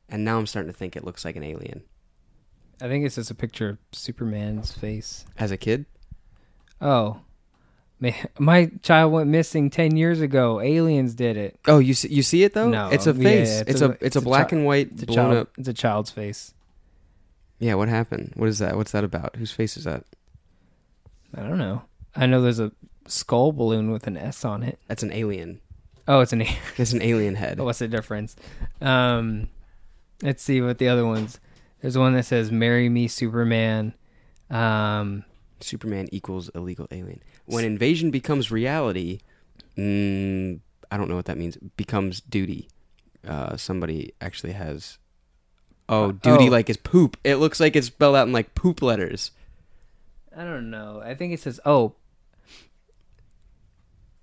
And 0.08 0.24
now 0.24 0.38
I'm 0.38 0.48
starting 0.48 0.72
to 0.72 0.78
think 0.78 0.96
it 0.96 1.04
looks 1.04 1.26
like 1.26 1.36
an 1.36 1.44
alien. 1.44 1.84
I 2.82 2.88
think 2.88 3.06
it's 3.06 3.16
just 3.16 3.30
a 3.32 3.36
picture 3.36 3.70
of 3.70 3.78
Superman's 3.92 4.72
face. 4.72 5.26
As 5.38 5.52
a 5.52 5.58
kid, 5.58 5.86
Oh, 6.82 7.20
my 8.40 8.72
child 8.82 9.12
went 9.14 9.30
missing 9.30 9.70
ten 9.70 9.96
years 9.98 10.22
ago. 10.22 10.62
Aliens 10.62 11.14
did 11.16 11.36
it. 11.38 11.60
oh, 11.68 11.80
you 11.80 11.94
see, 11.94 12.08
you 12.10 12.24
see 12.24 12.44
it 12.44 12.54
though? 12.54 12.70
No, 12.70 12.90
it's 12.90 13.08
a 13.08 13.14
yeah, 13.14 13.24
face. 13.24 13.60
it's 13.62 13.70
it's, 13.72 13.82
a- 13.82 13.88
a, 13.88 13.90
it's, 13.92 14.02
it's 14.02 14.16
a 14.16 14.20
a 14.20 14.22
black 14.22 14.50
chi- 14.50 14.56
and 14.58 14.66
white 14.66 14.90
It's 14.94 15.04
a 15.04 15.06
child. 15.08 15.34
up. 15.36 15.50
It's 15.58 15.68
a 15.68 15.74
child's 15.74 16.12
face. 16.12 16.54
Yeah, 17.60 17.74
what 17.76 17.90
happened? 17.90 18.32
What 18.36 18.48
is 18.48 18.60
that? 18.60 18.78
What's 18.78 18.92
that 18.94 19.04
about? 19.04 19.36
Whose 19.36 19.52
face 19.52 19.76
is 19.76 19.84
that? 19.84 20.06
I 21.36 21.42
don't 21.42 21.58
know. 21.58 21.82
I 22.16 22.26
know 22.26 22.42
there's 22.42 22.60
a 22.60 22.72
skull 23.06 23.52
balloon 23.52 23.92
with 23.92 24.08
an 24.08 24.16
S 24.18 24.46
on 24.46 24.64
it. 24.64 24.80
That's 24.88 25.04
an 25.04 25.12
alien. 25.12 25.60
Oh, 26.08 26.22
it's 26.22 26.32
an. 26.34 26.42
A- 26.44 26.58
It's 26.78 26.94
an 26.94 27.02
alien 27.02 27.36
head. 27.36 27.60
What's 27.60 27.80
the 27.80 27.88
difference? 27.90 28.36
Um, 28.82 29.50
let's 30.24 30.42
see 30.42 30.62
what 30.62 30.78
the 30.78 30.88
other 30.88 31.06
ones. 31.06 31.40
There's 31.82 31.98
one 31.98 32.14
that 32.14 32.24
says 32.26 32.50
"Marry 32.52 32.88
Me, 32.90 33.08
Superman." 33.10 33.94
Um, 34.50 35.26
Superman 35.60 36.08
equals 36.14 36.50
illegal 36.56 36.88
alien. 36.92 37.22
When 37.50 37.66
invasion 37.66 38.12
becomes 38.12 38.52
reality, 38.52 39.20
mm, 39.78 40.60
I 40.92 40.98
don't 40.98 41.10
know 41.10 41.16
what 41.16 41.26
that 41.26 41.38
means. 41.38 41.58
Becomes 41.78 42.22
duty. 42.22 42.70
Uh, 43.28 43.58
somebody 43.58 44.14
actually 44.22 44.54
has. 44.54 44.98
Oh, 45.88 46.12
duty 46.12 46.48
oh. 46.48 46.52
like 46.52 46.70
is 46.70 46.78
poop. 46.78 47.18
It 47.24 47.38
looks 47.38 47.60
like 47.60 47.76
it's 47.76 47.88
spelled 47.88 48.16
out 48.16 48.28
in 48.28 48.34
like 48.34 48.54
poop 48.54 48.82
letters. 48.82 49.32
I 50.36 50.44
don't 50.44 50.70
know. 50.70 51.02
I 51.04 51.16
think 51.16 51.34
it 51.34 51.40
says, 51.40 51.60
"Oh, 51.66 51.96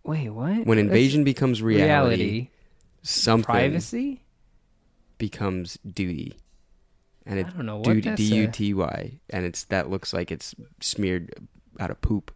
wait, 0.05 0.31
what?" 0.31 0.65
When 0.65 0.79
That's 0.79 0.87
invasion 0.87 1.25
becomes 1.25 1.61
reality, 1.61 1.85
reality, 1.85 2.49
something 3.03 3.45
privacy. 3.45 4.23
becomes 5.19 5.79
duty, 5.79 6.37
and 7.27 7.41
I 7.41 7.43
don't 7.43 7.67
know 7.67 7.79
what 7.79 7.87
duty 7.87 8.01
that's 8.03 8.17
D 8.21 8.37
U 8.37 8.47
T 8.47 8.73
Y, 8.73 9.21
and 9.31 9.45
it's 9.45 9.65
that 9.65 9.91
looks 9.91 10.13
like 10.15 10.31
it's 10.31 10.55
smeared 10.81 11.35
out 11.81 11.91
of 11.91 12.01
poop. 12.01 12.33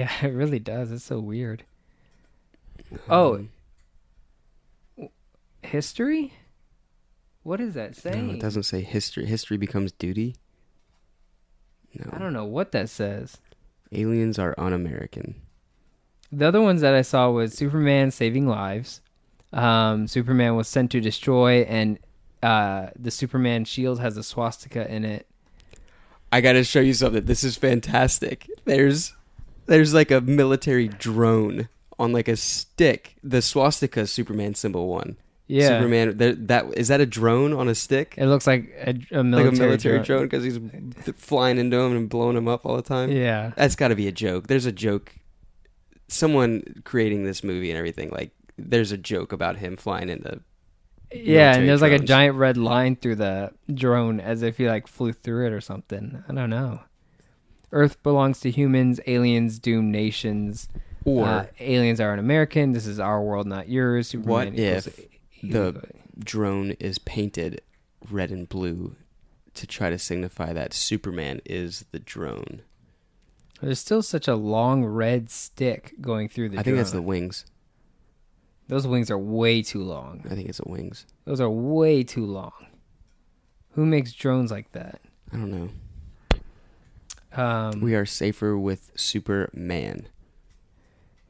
Yeah, 0.00 0.10
it 0.22 0.32
really 0.32 0.58
does. 0.58 0.90
It's 0.90 1.04
so 1.04 1.20
weird. 1.20 1.64
Oh, 3.08 3.34
Um, 4.98 5.08
history. 5.62 6.32
What 7.42 7.60
is 7.60 7.74
that 7.74 7.94
saying? 7.96 8.28
No, 8.28 8.32
it 8.34 8.40
doesn't 8.40 8.62
say 8.62 8.80
history. 8.80 9.26
History 9.26 9.58
becomes 9.58 9.92
duty. 9.92 10.36
No. 11.94 12.10
I 12.12 12.18
don't 12.18 12.32
know 12.32 12.46
what 12.46 12.72
that 12.72 12.88
says. 12.88 13.36
Aliens 13.92 14.38
are 14.38 14.54
un-American. 14.56 15.34
The 16.32 16.46
other 16.48 16.62
ones 16.62 16.80
that 16.80 16.94
I 16.94 17.02
saw 17.02 17.30
was 17.30 17.52
Superman 17.52 18.10
saving 18.10 18.46
lives. 18.46 19.02
Um, 19.52 20.06
Superman 20.06 20.56
was 20.56 20.68
sent 20.68 20.92
to 20.92 21.00
destroy, 21.00 21.62
and 21.62 21.98
uh, 22.42 22.88
the 22.98 23.10
Superman 23.10 23.64
shield 23.66 24.00
has 24.00 24.16
a 24.16 24.22
swastika 24.22 24.90
in 24.90 25.04
it. 25.04 25.26
I 26.32 26.40
got 26.40 26.52
to 26.52 26.64
show 26.64 26.80
you 26.80 26.94
something. 26.94 27.24
This 27.24 27.44
is 27.44 27.56
fantastic. 27.56 28.48
There's 28.64 29.14
there's 29.66 29.94
like 29.94 30.10
a 30.10 30.20
military 30.20 30.88
drone 30.88 31.68
on 31.98 32.12
like 32.12 32.28
a 32.28 32.36
stick. 32.36 33.16
The 33.22 33.42
swastika 33.42 34.06
Superman 34.06 34.54
symbol 34.54 34.88
one. 34.88 35.16
Yeah, 35.46 35.68
Superman. 35.68 36.16
There, 36.16 36.34
that 36.34 36.66
is 36.76 36.88
that 36.88 37.00
a 37.00 37.06
drone 37.06 37.52
on 37.52 37.68
a 37.68 37.74
stick? 37.74 38.14
It 38.16 38.26
looks 38.26 38.46
like 38.46 38.72
a, 38.80 39.18
a 39.18 39.24
military, 39.24 39.50
like 39.50 39.58
a 39.58 39.62
military 39.62 39.94
drone. 39.98 40.04
drone 40.04 40.22
because 40.28 40.44
he's 40.44 41.14
flying 41.16 41.58
into 41.58 41.76
him 41.78 41.96
and 41.96 42.08
blowing 42.08 42.36
him 42.36 42.46
up 42.48 42.64
all 42.64 42.76
the 42.76 42.82
time. 42.82 43.10
Yeah, 43.10 43.52
That's 43.56 43.74
got 43.76 43.88
to 43.88 43.96
be 43.96 44.06
a 44.06 44.12
joke. 44.12 44.46
There's 44.46 44.66
a 44.66 44.72
joke. 44.72 45.14
Someone 46.08 46.82
creating 46.84 47.24
this 47.24 47.42
movie 47.44 47.70
and 47.70 47.78
everything 47.78 48.10
like 48.10 48.30
there's 48.58 48.92
a 48.92 48.96
joke 48.98 49.32
about 49.32 49.56
him 49.56 49.76
flying 49.76 50.08
into. 50.08 50.40
yeah, 51.12 51.54
and 51.56 51.68
there's 51.68 51.82
like 51.82 51.92
a 51.92 51.98
giant 51.98 52.36
red 52.36 52.56
line 52.56 52.94
through 52.96 53.16
the 53.16 53.52
drone 53.72 54.20
as 54.20 54.42
if 54.42 54.56
he 54.56 54.68
like 54.68 54.86
flew 54.86 55.12
through 55.12 55.46
it 55.46 55.52
or 55.52 55.60
something. 55.60 56.22
I 56.28 56.32
don't 56.32 56.50
know. 56.50 56.80
Earth 57.72 58.02
belongs 58.02 58.40
to 58.40 58.50
humans. 58.50 59.00
Aliens 59.06 59.58
doom 59.58 59.90
nations. 59.90 60.68
Or 61.04 61.26
Uh, 61.26 61.46
aliens 61.58 62.00
are 62.00 62.12
an 62.12 62.18
American. 62.18 62.72
This 62.72 62.86
is 62.86 63.00
our 63.00 63.22
world, 63.22 63.46
not 63.46 63.68
yours. 63.68 64.08
Superman 64.08 64.52
What 64.52 64.58
if 64.58 65.08
the 65.42 65.82
drone 66.18 66.72
is 66.72 66.98
painted 66.98 67.62
red 68.10 68.30
and 68.30 68.48
blue 68.48 68.96
to 69.54 69.66
try 69.66 69.90
to 69.90 69.98
signify 69.98 70.52
that 70.52 70.72
Superman 70.72 71.40
is 71.44 71.84
the 71.92 71.98
drone. 71.98 72.62
There's 73.60 73.78
still 73.78 74.02
such 74.02 74.26
a 74.28 74.36
long 74.36 74.84
red 74.84 75.30
stick 75.30 75.94
going 76.00 76.28
through 76.28 76.50
the. 76.50 76.58
I 76.58 76.62
think 76.62 76.76
that's 76.76 76.92
the 76.92 77.02
wings. 77.02 77.44
Those 78.68 78.86
wings 78.86 79.10
are 79.10 79.18
way 79.18 79.62
too 79.62 79.82
long. 79.82 80.24
I 80.30 80.34
think 80.34 80.48
it's 80.48 80.58
the 80.58 80.68
wings. 80.68 81.04
Those 81.24 81.40
are 81.40 81.50
way 81.50 82.02
too 82.02 82.24
long. 82.24 82.52
Who 83.72 83.84
makes 83.84 84.12
drones 84.12 84.50
like 84.50 84.70
that? 84.72 85.00
I 85.32 85.36
don't 85.36 85.50
know. 85.50 85.70
Um, 87.36 87.80
We 87.80 87.94
are 87.94 88.06
safer 88.06 88.58
with 88.58 88.90
Superman. 88.96 90.08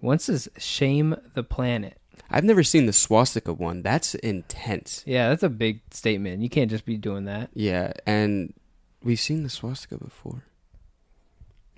once 0.01 0.29
is 0.29 0.49
shame 0.57 1.15
the 1.35 1.43
planet. 1.43 1.97
I've 2.31 2.45
never 2.45 2.63
seen 2.63 2.87
the 2.87 2.93
swastika 2.93 3.53
one. 3.53 3.83
That's 3.83 4.15
intense. 4.17 5.03
Yeah, 5.07 5.29
that's 5.31 5.43
a 5.43 5.49
big 5.49 5.81
statement. 5.91 6.43
You 6.43 6.49
can't 6.49 6.71
just 6.71 6.85
be 6.85 6.97
doing 6.97 7.25
that. 7.25 7.51
Yeah, 7.55 7.93
and 8.07 8.55
we've 9.03 9.19
seen 9.21 9.43
the 9.43 9.49
swastika 9.51 9.99
before. 9.99 10.45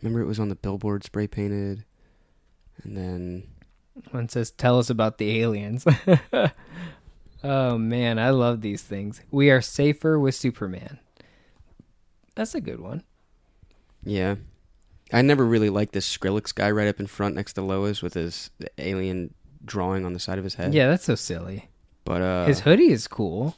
Remember 0.02 0.20
it 0.20 0.26
was 0.26 0.38
on 0.40 0.48
the 0.50 0.54
billboard 0.56 1.04
spray 1.04 1.26
painted 1.26 1.84
and 2.82 2.96
then 2.96 3.44
One 4.10 4.28
says, 4.28 4.50
"Tell 4.50 4.78
us 4.78 4.90
about 4.90 5.18
the 5.18 5.40
aliens." 5.40 5.84
oh 7.44 7.78
man, 7.78 8.18
I 8.18 8.30
love 8.30 8.60
these 8.60 8.82
things. 8.82 9.20
We 9.30 9.50
are 9.50 9.60
safer 9.62 10.18
with 10.18 10.34
Superman. 10.34 10.98
That's 12.34 12.54
a 12.54 12.60
good 12.60 12.80
one. 12.80 13.04
Yeah. 14.04 14.36
I 15.12 15.20
never 15.22 15.44
really 15.44 15.68
liked 15.68 15.92
this 15.92 16.16
Skrillex 16.16 16.54
guy 16.54 16.70
right 16.70 16.88
up 16.88 16.98
in 16.98 17.06
front 17.06 17.34
next 17.34 17.52
to 17.54 17.62
Lois 17.62 18.00
with 18.02 18.14
his 18.14 18.50
alien 18.78 19.34
drawing 19.64 20.06
on 20.06 20.14
the 20.14 20.18
side 20.18 20.38
of 20.38 20.44
his 20.44 20.54
head. 20.54 20.72
Yeah, 20.72 20.88
that's 20.88 21.04
so 21.04 21.14
silly. 21.14 21.68
But 22.04 22.22
uh 22.22 22.46
His 22.46 22.60
hoodie 22.60 22.90
is 22.90 23.06
cool. 23.06 23.56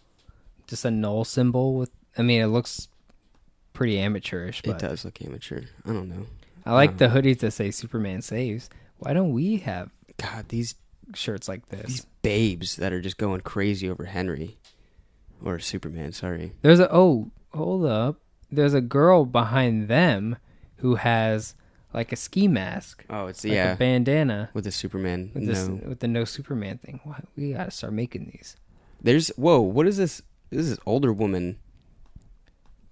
Just 0.66 0.84
a 0.84 0.90
null 0.90 1.24
symbol 1.24 1.74
with. 1.74 1.90
I 2.18 2.22
mean, 2.22 2.40
it 2.40 2.46
looks 2.46 2.88
pretty 3.72 3.98
amateurish, 3.98 4.62
it 4.64 4.78
does 4.78 5.04
look 5.04 5.20
amateur. 5.22 5.62
I 5.84 5.92
don't 5.92 6.08
know. 6.08 6.26
I 6.66 6.72
like 6.72 6.90
Uh, 6.92 6.94
the 6.94 7.08
hoodies 7.08 7.38
that 7.40 7.50
say 7.52 7.70
Superman 7.70 8.22
saves. 8.22 8.70
Why 8.98 9.12
don't 9.12 9.32
we 9.32 9.58
have 9.58 9.90
God, 10.16 10.48
these 10.48 10.74
shirts 11.14 11.48
like 11.48 11.68
this? 11.68 11.86
these 11.86 12.06
babes 12.22 12.76
that 12.76 12.92
are 12.92 13.00
just 13.00 13.18
going 13.18 13.40
crazy 13.42 13.88
over 13.88 14.04
Henry 14.04 14.56
or 15.44 15.58
Superman, 15.58 16.12
sorry. 16.12 16.52
There's 16.62 16.80
a 16.80 16.92
oh, 16.94 17.30
hold 17.52 17.84
up. 17.84 18.20
There's 18.54 18.74
a 18.74 18.80
girl 18.80 19.24
behind 19.24 19.88
them 19.88 20.36
who 20.76 20.96
has 20.96 21.54
like 21.92 22.12
a 22.12 22.16
ski 22.16 22.48
mask, 22.48 23.04
Oh, 23.08 23.26
it's 23.26 23.44
like 23.44 23.52
yeah, 23.52 23.72
a 23.72 23.76
bandana 23.76 24.50
with 24.52 24.64
the 24.64 24.72
Superman. 24.72 25.30
with 25.34 25.44
no. 25.44 25.52
this 25.52 25.68
with 25.86 26.00
the 26.00 26.08
no 26.08 26.24
Superman 26.24 26.78
thing. 26.78 27.00
Why 27.04 27.20
we 27.36 27.52
gotta 27.52 27.70
start 27.70 27.92
making 27.92 28.30
these. 28.32 28.56
There's 29.02 29.28
whoa, 29.36 29.60
what 29.60 29.86
is 29.86 29.96
this? 29.96 30.20
This 30.50 30.66
is 30.66 30.78
older 30.86 31.12
woman 31.12 31.58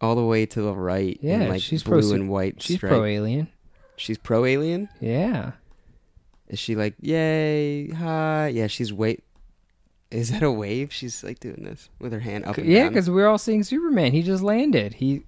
all 0.01 0.15
the 0.17 0.25
way 0.25 0.47
to 0.47 0.61
the 0.63 0.75
right 0.75 1.19
Yeah, 1.23 1.43
in 1.43 1.49
like 1.49 1.63
she's 1.63 1.83
blue 1.83 2.03
su- 2.03 2.15
and 2.15 2.29
white 2.29 2.61
She's 2.61 2.79
pro 2.79 3.05
alien. 3.05 3.49
she's 3.97 4.19
pro 4.19 4.45
alien? 4.45 4.89
Yeah. 5.01 5.53
Is 6.49 6.59
she 6.59 6.75
like, 6.75 6.95
yay, 7.01 7.89
hi? 7.89 8.49
Yeah, 8.49 8.67
she's 8.67 8.93
wait. 8.93 9.23
Is 10.11 10.31
that 10.31 10.43
a 10.43 10.51
wave? 10.51 10.93
She's 10.93 11.25
like 11.25 11.41
doing 11.41 11.65
this 11.65 11.89
with 11.99 12.13
her 12.13 12.21
hand 12.21 12.45
up 12.45 12.59
and 12.59 12.67
Yeah, 12.69 12.89
because 12.89 13.09
we're 13.09 13.27
all 13.29 13.39
seeing 13.39 13.63
Superman. 13.63 14.13
He 14.13 14.23
just 14.23 14.43
landed. 14.43 14.93
He 14.95 15.23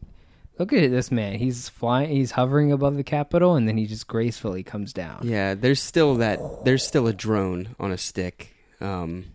look 0.58 0.73
at 0.73 0.90
this 0.90 1.11
man. 1.11 1.34
He's 1.38 1.68
flying. 1.68 2.11
He's 2.11 2.32
hovering 2.32 2.73
above 2.73 2.96
the 2.96 3.04
Capitol, 3.04 3.54
and 3.56 3.66
then 3.68 3.76
he 3.76 3.87
just 3.87 4.06
gracefully 4.06 4.62
comes 4.62 4.92
down. 4.92 5.20
Yeah, 5.25 5.54
there's 5.54 5.82
still 5.82 6.16
that. 6.16 6.64
There's 6.64 6.87
still 6.87 7.06
a 7.06 7.12
drone 7.12 7.75
on 7.78 7.90
a 7.92 7.99
stick, 7.99 8.54
um, 8.80 9.26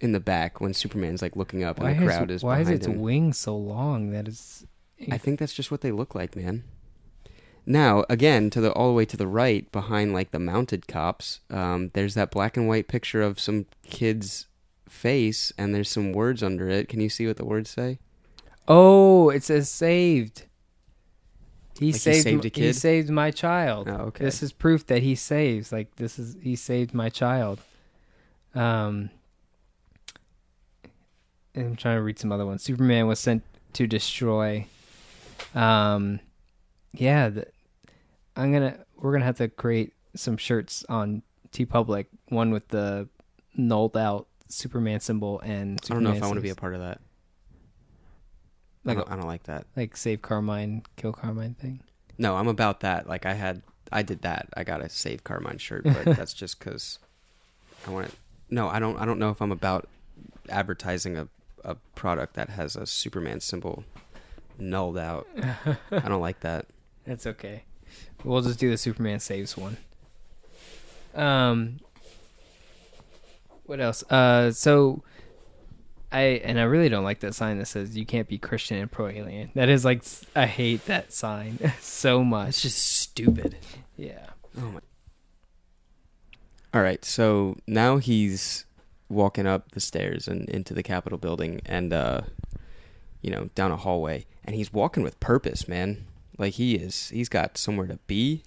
in 0.00 0.12
the 0.12 0.20
back 0.20 0.60
when 0.60 0.74
Superman's 0.74 1.22
like 1.22 1.36
looking 1.36 1.64
up 1.64 1.78
Why 1.80 1.90
and 1.90 2.00
the 2.00 2.04
is 2.04 2.08
crowd 2.08 2.30
is 2.30 2.42
why 2.44 2.60
is 2.60 2.68
its 2.68 2.86
him. 2.86 3.00
wings 3.00 3.38
so 3.38 3.56
long? 3.56 4.10
That 4.10 4.28
is. 4.28 4.66
I 5.10 5.18
think 5.18 5.38
that's 5.38 5.54
just 5.54 5.70
what 5.70 5.80
they 5.80 5.92
look 5.92 6.14
like, 6.14 6.34
man. 6.34 6.64
Now, 7.64 8.04
again, 8.08 8.48
to 8.50 8.60
the 8.60 8.72
all 8.72 8.88
the 8.88 8.94
way 8.94 9.04
to 9.04 9.16
the 9.16 9.26
right, 9.26 9.70
behind 9.70 10.12
like 10.14 10.30
the 10.30 10.38
mounted 10.38 10.88
cops, 10.88 11.40
um, 11.50 11.90
there's 11.92 12.14
that 12.14 12.30
black 12.30 12.56
and 12.56 12.66
white 12.66 12.88
picture 12.88 13.20
of 13.20 13.38
some 13.38 13.66
kid's 13.84 14.46
face, 14.88 15.52
and 15.58 15.74
there's 15.74 15.90
some 15.90 16.12
words 16.12 16.42
under 16.42 16.68
it. 16.68 16.88
Can 16.88 17.00
you 17.00 17.10
see 17.10 17.26
what 17.26 17.36
the 17.36 17.44
words 17.44 17.68
say? 17.68 17.98
Oh, 18.68 19.30
it 19.30 19.42
says 19.42 19.70
saved. 19.70 20.44
He 21.78 21.86
Like 21.86 21.94
he 21.94 21.98
saved. 21.98 22.22
saved 22.24 22.44
a 22.44 22.60
He 22.60 22.72
saved 22.72 23.08
my 23.10 23.30
child. 23.30 23.88
Oh, 23.88 24.06
okay. 24.06 24.24
This 24.24 24.42
is 24.42 24.52
proof 24.52 24.86
that 24.88 25.02
he 25.02 25.14
saves. 25.14 25.72
Like 25.72 25.96
this 25.96 26.18
is 26.18 26.36
he 26.42 26.54
saved 26.54 26.92
my 26.92 27.08
child. 27.08 27.60
Um, 28.54 29.10
I'm 31.54 31.76
trying 31.76 31.96
to 31.96 32.02
read 32.02 32.18
some 32.18 32.32
other 32.32 32.44
ones. 32.44 32.62
Superman 32.62 33.06
was 33.06 33.18
sent 33.18 33.42
to 33.74 33.86
destroy. 33.86 34.66
Um, 35.54 36.20
yeah, 36.92 37.28
the, 37.28 37.46
I'm 38.36 38.52
gonna 38.52 38.78
we're 38.96 39.12
gonna 39.12 39.24
have 39.24 39.38
to 39.38 39.48
create 39.48 39.94
some 40.14 40.36
shirts 40.36 40.84
on 40.88 41.22
TeePublic. 41.52 42.06
One 42.28 42.50
with 42.50 42.68
the 42.68 43.08
nulled 43.56 43.96
out 43.96 44.26
Superman 44.48 45.00
symbol 45.00 45.40
and 45.40 45.80
I 45.90 45.94
don't 45.94 46.02
know 46.02 46.12
if 46.12 46.22
I 46.22 46.26
want 46.26 46.36
to 46.36 46.42
be 46.42 46.50
a 46.50 46.54
part 46.54 46.74
of 46.74 46.80
that. 46.80 47.00
Like 48.84 48.96
I, 48.96 49.00
don't, 49.00 49.12
I 49.12 49.16
don't 49.16 49.26
like 49.26 49.42
that. 49.44 49.66
like 49.76 49.96
save 49.96 50.22
Carmine, 50.22 50.82
kill 50.96 51.12
Carmine 51.12 51.54
thing. 51.54 51.80
No, 52.16 52.36
I'm 52.36 52.48
about 52.48 52.80
that. 52.80 53.08
Like 53.08 53.26
I 53.26 53.34
had, 53.34 53.62
I 53.92 54.02
did 54.02 54.22
that. 54.22 54.48
I 54.56 54.64
got 54.64 54.80
a 54.80 54.88
Save 54.88 55.24
Carmine 55.24 55.58
shirt, 55.58 55.84
but 55.84 56.04
that's 56.16 56.34
just 56.34 56.58
because 56.58 56.98
I 57.86 57.90
want. 57.90 58.12
No, 58.50 58.68
I 58.68 58.78
don't. 58.78 58.98
I 58.98 59.04
don't 59.04 59.18
know 59.18 59.30
if 59.30 59.40
I'm 59.40 59.52
about 59.52 59.88
advertising 60.48 61.16
a 61.16 61.28
a 61.64 61.76
product 61.94 62.34
that 62.34 62.48
has 62.50 62.76
a 62.76 62.86
Superman 62.86 63.40
symbol 63.40 63.84
nulled 64.58 64.98
out. 64.98 65.26
I 65.90 66.08
don't 66.08 66.20
like 66.20 66.40
that. 66.40 66.66
That's 67.06 67.26
okay. 67.26 67.64
We'll 68.24 68.42
just 68.42 68.58
do 68.58 68.70
the 68.70 68.76
Superman 68.76 69.20
saves 69.20 69.56
one. 69.56 69.76
Um, 71.14 71.80
what 73.64 73.80
else? 73.80 74.02
Uh, 74.10 74.50
so 74.50 75.02
I 76.10 76.20
and 76.44 76.58
I 76.58 76.62
really 76.62 76.88
don't 76.88 77.04
like 77.04 77.20
that 77.20 77.34
sign 77.34 77.58
that 77.58 77.66
says 77.66 77.96
you 77.96 78.06
can't 78.06 78.28
be 78.28 78.38
Christian 78.38 78.78
and 78.78 78.90
pro 78.90 79.08
alien. 79.08 79.50
That 79.54 79.68
is 79.68 79.84
like 79.84 80.02
I 80.34 80.46
hate 80.46 80.86
that 80.86 81.12
sign 81.12 81.58
so 81.80 82.24
much. 82.24 82.48
It's 82.48 82.62
just 82.62 82.78
stupid. 82.78 83.56
yeah. 83.96 84.26
Oh 84.56 84.70
my. 84.70 84.80
All 86.74 86.82
right, 86.82 87.02
so 87.02 87.56
now 87.66 87.96
he's 87.96 88.66
walking 89.08 89.46
up 89.46 89.72
the 89.72 89.80
stairs 89.80 90.28
and 90.28 90.48
into 90.50 90.74
the 90.74 90.82
Capitol 90.82 91.18
building, 91.18 91.62
and 91.64 91.92
uh, 91.92 92.20
you 93.22 93.30
know, 93.30 93.48
down 93.54 93.70
a 93.70 93.76
hallway, 93.76 94.26
and 94.44 94.54
he's 94.54 94.72
walking 94.72 95.02
with 95.02 95.18
purpose, 95.18 95.66
man. 95.66 96.06
Like 96.36 96.54
he 96.54 96.74
is, 96.76 97.08
he's 97.08 97.28
got 97.28 97.56
somewhere 97.58 97.86
to 97.86 97.98
be, 98.06 98.42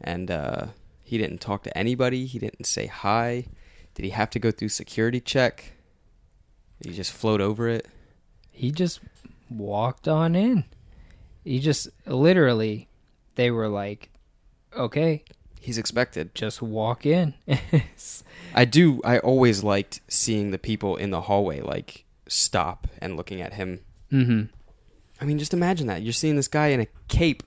and 0.00 0.30
uh, 0.30 0.66
he 1.02 1.18
didn't 1.18 1.40
talk 1.40 1.62
to 1.64 1.76
anybody. 1.76 2.26
He 2.26 2.38
didn't 2.38 2.64
say 2.64 2.86
hi. 2.86 3.46
Did 3.94 4.04
he 4.04 4.10
have 4.10 4.30
to 4.30 4.38
go 4.38 4.50
through 4.50 4.68
security 4.68 5.20
check? 5.20 5.72
He 6.84 6.92
just 6.92 7.12
float 7.12 7.40
over 7.40 7.68
it? 7.68 7.86
He 8.50 8.70
just 8.70 9.00
walked 9.50 10.08
on 10.08 10.34
in. 10.34 10.64
He 11.44 11.58
just 11.58 11.88
literally, 12.06 12.88
they 13.34 13.50
were 13.50 13.68
like, 13.68 14.10
"Okay, 14.76 15.24
He's 15.60 15.78
expected. 15.78 16.34
just 16.34 16.62
walk 16.62 17.06
in." 17.06 17.34
I 18.54 18.64
do. 18.64 19.00
I 19.04 19.18
always 19.18 19.62
liked 19.62 20.00
seeing 20.08 20.50
the 20.50 20.58
people 20.58 20.96
in 20.96 21.10
the 21.10 21.22
hallway, 21.22 21.60
like 21.60 22.04
stop 22.28 22.86
and 23.00 23.16
looking 23.16 23.40
at 23.40 23.54
him. 23.54 23.80
Mm-hmm. 24.12 24.44
I 25.20 25.24
mean, 25.24 25.38
just 25.38 25.54
imagine 25.54 25.86
that. 25.86 26.02
You're 26.02 26.12
seeing 26.12 26.36
this 26.36 26.48
guy 26.48 26.68
in 26.68 26.80
a 26.80 26.88
cape 27.08 27.42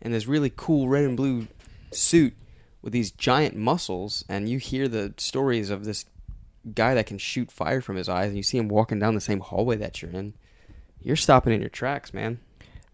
and 0.00 0.12
this 0.12 0.26
really 0.26 0.52
cool 0.54 0.88
red 0.88 1.04
and 1.04 1.16
blue 1.16 1.46
suit 1.92 2.34
with 2.82 2.92
these 2.92 3.12
giant 3.12 3.56
muscles, 3.56 4.24
and 4.28 4.48
you 4.48 4.58
hear 4.58 4.88
the 4.88 5.14
stories 5.16 5.70
of 5.70 5.84
this 5.84 6.04
guy 6.74 6.94
that 6.94 7.06
can 7.06 7.18
shoot 7.18 7.50
fire 7.50 7.80
from 7.80 7.96
his 7.96 8.08
eyes, 8.08 8.28
and 8.28 8.36
you 8.36 8.42
see 8.42 8.58
him 8.58 8.68
walking 8.68 8.98
down 8.98 9.14
the 9.14 9.20
same 9.20 9.40
hallway 9.40 9.76
that 9.76 10.00
you're 10.02 10.10
in. 10.12 10.34
You're 11.00 11.16
stopping 11.16 11.52
in 11.52 11.60
your 11.60 11.70
tracks, 11.70 12.14
man. 12.14 12.38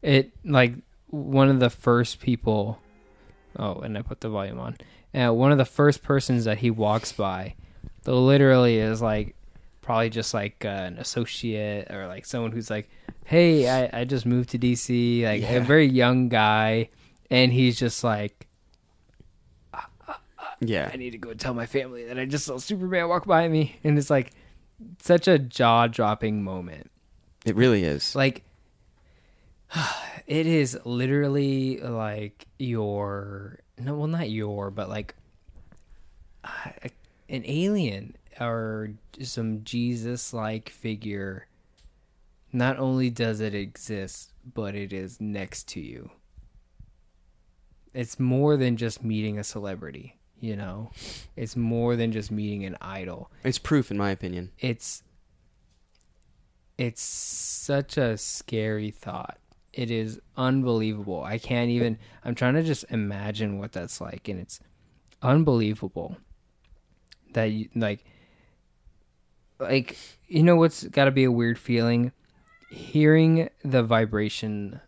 It 0.03 0.31
like 0.45 0.75
one 1.09 1.49
of 1.51 1.61
the 1.61 1.71
first 1.71 2.21
people. 2.21 2.81
Oh, 3.59 3.75
and 3.81 3.97
I 3.99 4.03
put 4.03 4.21
the 4.21 4.29
volume 4.29 4.59
on. 4.61 4.77
Uh, 5.15 5.33
one 5.33 5.53
of 5.53 5.59
the 5.59 5.65
first 5.65 6.03
persons 6.03 6.45
that 6.45 6.59
he 6.59 6.71
walks 6.71 7.13
by, 7.13 7.55
the 8.05 8.15
literally 8.15 8.79
is 8.79 9.01
like 9.03 9.35
probably 9.83 10.11
just 10.11 10.35
like 10.35 10.65
uh, 10.65 10.69
an 10.69 10.99
associate 10.99 11.91
or 11.91 12.07
like 12.07 12.25
someone 12.27 12.53
who's 12.53 12.71
like, 12.71 12.89
"Hey, 13.25 13.69
I, 13.69 14.01
I 14.01 14.05
just 14.05 14.27
moved 14.27 14.51
to 14.51 14.59
DC." 14.59 15.25
Like 15.25 15.43
Yeah. 15.43 15.53
a 15.53 15.61
very 15.61 15.87
young 15.87 16.29
guy, 16.29 16.89
and 17.31 17.53
he's 17.53 17.79
just 17.79 18.03
like, 18.05 18.47
Yeah. 20.61 20.91
I 20.93 20.97
need 20.97 21.11
to 21.11 21.19
go 21.19 21.35
tell 21.35 21.55
my 21.55 21.67
family 21.67 22.05
that 22.05 22.19
I 22.19 22.25
just 22.25 22.47
saw 22.47 22.59
Superman 22.59 23.09
walk 23.09 23.27
by 23.27 23.49
me, 23.49 23.77
and 23.85 23.99
it's 23.99 24.11
like 24.11 24.33
such 25.01 25.29
a 25.29 25.39
jaw 25.39 25.87
dropping 25.87 26.43
moment. 26.43 26.91
It 27.45 27.57
really 27.57 27.85
is. 27.85 28.15
Like 28.15 28.43
it 30.27 30.47
is 30.47 30.79
literally 30.85 31.81
like 31.81 32.47
your 32.59 33.61
no, 33.79 33.95
well, 33.95 34.09
not 34.09 34.31
your, 34.31 34.71
but 34.71 34.89
like 34.89 35.15
uh, 36.45 36.71
an 37.29 37.43
alien 37.45 38.17
or 38.41 38.91
some 39.23 39.65
Jesus 39.65 40.33
like 40.33 40.69
figure. 40.69 41.47
Not 42.51 42.79
only 42.79 43.11
does 43.11 43.41
it 43.41 43.55
exist, 43.55 44.33
but 44.55 44.75
it 44.75 44.93
is 44.93 45.21
next 45.21 45.69
to 45.69 45.81
you. 45.81 46.11
It's 47.93 48.19
more 48.19 48.57
than 48.57 48.77
just 48.79 49.05
meeting 49.05 49.39
a 49.39 49.45
celebrity, 49.45 50.18
you 50.41 50.57
know? 50.57 50.91
It's 51.37 51.57
more 51.57 51.97
than 51.97 52.13
just 52.13 52.31
meeting 52.31 52.65
an 52.65 52.77
idol 52.81 53.31
It's 53.45 53.59
proof, 53.59 53.91
in 53.91 53.99
my 53.99 54.11
opinion. 54.11 54.51
it's 54.59 55.03
it's 56.77 57.03
such 57.03 57.97
a 57.97 58.17
scary 58.17 58.91
thought. 58.91 59.39
It 59.73 59.91
is 59.91 60.21
unbelievable. 60.37 61.23
I 61.25 61.39
can't 61.39 61.71
even 61.71 61.99
I'm 62.25 62.35
trying 62.35 62.55
to 62.55 62.63
just 62.63 62.85
imagine 62.91 63.59
what 63.59 63.73
that's 63.73 64.01
like 64.01 64.29
and 64.29 64.39
it's 64.41 64.61
unbelievable 65.23 66.17
that 67.33 67.47
you 67.47 67.69
like 67.75 68.05
like 69.59 69.97
you 70.29 70.43
know 70.45 70.55
what's 70.57 70.85
got 70.85 71.07
to 71.07 71.11
be 71.11 71.25
a 71.25 71.31
weird 71.33 71.59
feeling 71.59 72.13
hearing 72.71 73.49
the 73.65 73.83
vibration 73.83 74.81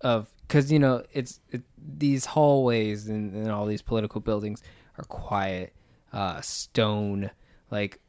of 0.00 0.28
cuz 0.48 0.72
you 0.72 0.78
know 0.78 1.04
it's 1.12 1.40
it, 1.50 1.62
these 1.76 2.24
hallways 2.24 3.08
and, 3.08 3.34
and 3.34 3.50
all 3.50 3.66
these 3.66 3.82
political 3.82 4.20
buildings 4.20 4.62
are 4.98 5.04
quiet 5.04 5.72
uh 6.12 6.40
stone 6.40 7.30
like 7.70 8.00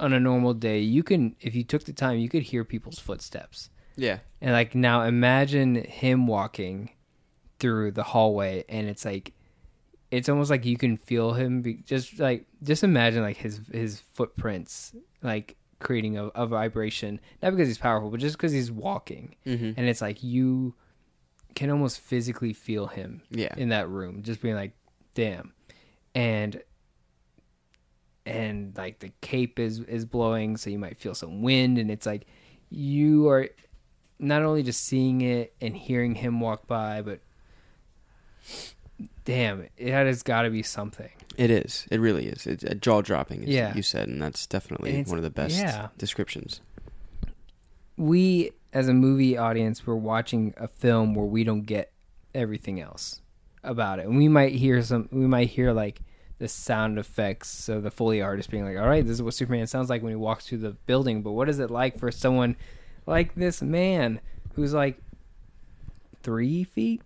on 0.00 0.12
a 0.12 0.20
normal 0.20 0.54
day 0.54 0.80
you 0.80 1.02
can 1.02 1.34
if 1.40 1.54
you 1.54 1.64
took 1.64 1.84
the 1.84 1.92
time 1.92 2.18
you 2.18 2.28
could 2.28 2.42
hear 2.42 2.64
people's 2.64 2.98
footsteps 2.98 3.70
Yeah. 3.96 4.18
and 4.40 4.52
like 4.52 4.74
now 4.74 5.02
imagine 5.02 5.74
him 5.76 6.26
walking 6.26 6.90
through 7.58 7.92
the 7.92 8.02
hallway 8.02 8.64
and 8.68 8.86
it's 8.88 9.04
like 9.04 9.32
it's 10.10 10.28
almost 10.28 10.50
like 10.50 10.64
you 10.64 10.76
can 10.76 10.96
feel 10.96 11.32
him 11.32 11.62
be, 11.62 11.74
just 11.84 12.18
like 12.20 12.46
just 12.62 12.84
imagine 12.84 13.22
like 13.22 13.36
his 13.38 13.60
his 13.72 14.00
footprints 14.12 14.94
like 15.22 15.56
creating 15.78 16.16
a, 16.16 16.24
a 16.28 16.46
vibration 16.46 17.20
not 17.42 17.50
because 17.50 17.68
he's 17.68 17.78
powerful 17.78 18.10
but 18.10 18.20
just 18.20 18.36
because 18.36 18.52
he's 18.52 18.70
walking 18.70 19.34
Mm-hmm. 19.46 19.72
and 19.76 19.88
it's 19.88 20.00
like 20.00 20.22
you 20.22 20.74
can 21.56 21.70
almost 21.70 21.98
physically 21.98 22.52
feel 22.52 22.86
him 22.86 23.22
Yeah. 23.30 23.52
in 23.56 23.70
that 23.70 23.88
room 23.88 24.22
just 24.22 24.40
being 24.40 24.54
like 24.54 24.72
damn 25.14 25.52
and 26.14 26.62
and 28.24 28.76
like 28.76 28.98
the 29.00 29.10
cape 29.20 29.58
is 29.58 29.80
is 29.80 30.04
blowing 30.04 30.56
so 30.56 30.70
you 30.70 30.78
might 30.78 30.98
feel 30.98 31.14
some 31.14 31.42
wind 31.42 31.78
and 31.78 31.90
it's 31.90 32.06
like 32.06 32.26
you 32.70 33.28
are 33.28 33.48
not 34.18 34.42
only 34.42 34.62
just 34.62 34.84
seeing 34.84 35.20
it 35.20 35.54
and 35.60 35.76
hearing 35.76 36.14
him 36.14 36.40
walk 36.40 36.66
by 36.66 37.02
but 37.02 37.20
damn 39.24 39.66
it 39.76 39.90
has 39.92 40.22
got 40.22 40.42
to 40.42 40.50
be 40.50 40.62
something 40.62 41.10
It 41.36 41.50
is. 41.50 41.86
It 41.90 42.00
really 42.00 42.26
is. 42.28 42.46
It's 42.46 42.64
uh, 42.64 42.72
jaw 42.74 43.02
dropping, 43.02 43.42
as 43.42 43.48
Yeah. 43.50 43.74
you 43.74 43.82
said, 43.82 44.08
and 44.08 44.22
that's 44.22 44.46
definitely 44.46 44.96
And 44.96 45.06
one 45.06 45.18
of 45.18 45.22
the 45.24 45.28
best 45.30 45.56
yeah. 45.58 45.88
descriptions. 45.98 46.60
we 47.98 48.52
as 48.76 48.88
a 48.88 48.92
movie 48.92 49.38
audience 49.38 49.86
we're 49.86 49.94
watching 49.94 50.52
a 50.58 50.68
film 50.68 51.14
where 51.14 51.24
we 51.24 51.42
don't 51.44 51.62
get 51.62 51.90
everything 52.34 52.78
else 52.78 53.22
about 53.64 53.98
it. 53.98 54.04
And 54.04 54.18
we 54.18 54.28
might 54.28 54.52
hear 54.52 54.82
some 54.82 55.08
we 55.10 55.26
might 55.26 55.48
hear 55.48 55.72
like 55.72 56.02
the 56.38 56.46
sound 56.46 56.98
effects 56.98 57.48
so 57.48 57.80
the 57.80 57.90
foley 57.90 58.20
artist 58.20 58.50
being 58.50 58.66
like 58.66 58.76
all 58.76 58.86
right 58.86 59.02
this 59.02 59.14
is 59.14 59.22
what 59.22 59.32
superman 59.32 59.66
sounds 59.66 59.88
like 59.88 60.02
when 60.02 60.12
he 60.12 60.16
walks 60.16 60.46
through 60.46 60.58
the 60.58 60.72
building 60.84 61.22
but 61.22 61.32
what 61.32 61.48
is 61.48 61.58
it 61.58 61.70
like 61.70 61.98
for 61.98 62.12
someone 62.12 62.54
like 63.06 63.34
this 63.34 63.62
man 63.62 64.20
who's 64.52 64.74
like 64.74 64.98
three 66.22 66.62
feet 66.62 67.00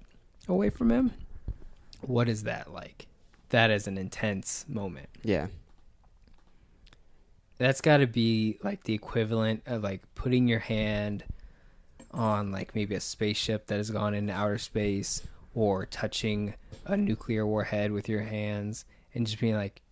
away 0.48 0.70
from 0.70 0.90
him? 0.90 1.12
What 2.00 2.28
is 2.28 2.42
that 2.42 2.72
like? 2.72 3.06
That 3.50 3.70
is 3.70 3.86
an 3.86 3.96
intense 3.96 4.64
moment. 4.68 5.08
Yeah. 5.22 5.46
that's 7.58 7.80
got 7.80 7.98
to 7.98 8.08
be 8.08 8.58
like 8.64 8.82
the 8.84 8.94
equivalent 8.94 9.62
of 9.66 9.84
like 9.84 10.02
putting 10.16 10.48
your 10.48 10.58
hand 10.58 11.22
on 12.12 12.52
like 12.52 12.74
maybe 12.74 12.94
a 12.94 13.00
spaceship 13.00 13.66
that 13.66 13.76
has 13.76 13.90
gone 13.90 14.14
into 14.14 14.32
outer 14.32 14.58
space 14.58 15.22
or 15.54 15.86
touching 15.86 16.54
a 16.86 16.96
nuclear 16.96 17.46
warhead 17.46 17.92
with 17.92 18.08
your 18.08 18.22
hands 18.22 18.84
and 19.14 19.26
just 19.26 19.40
being 19.40 19.54
like 19.54 19.82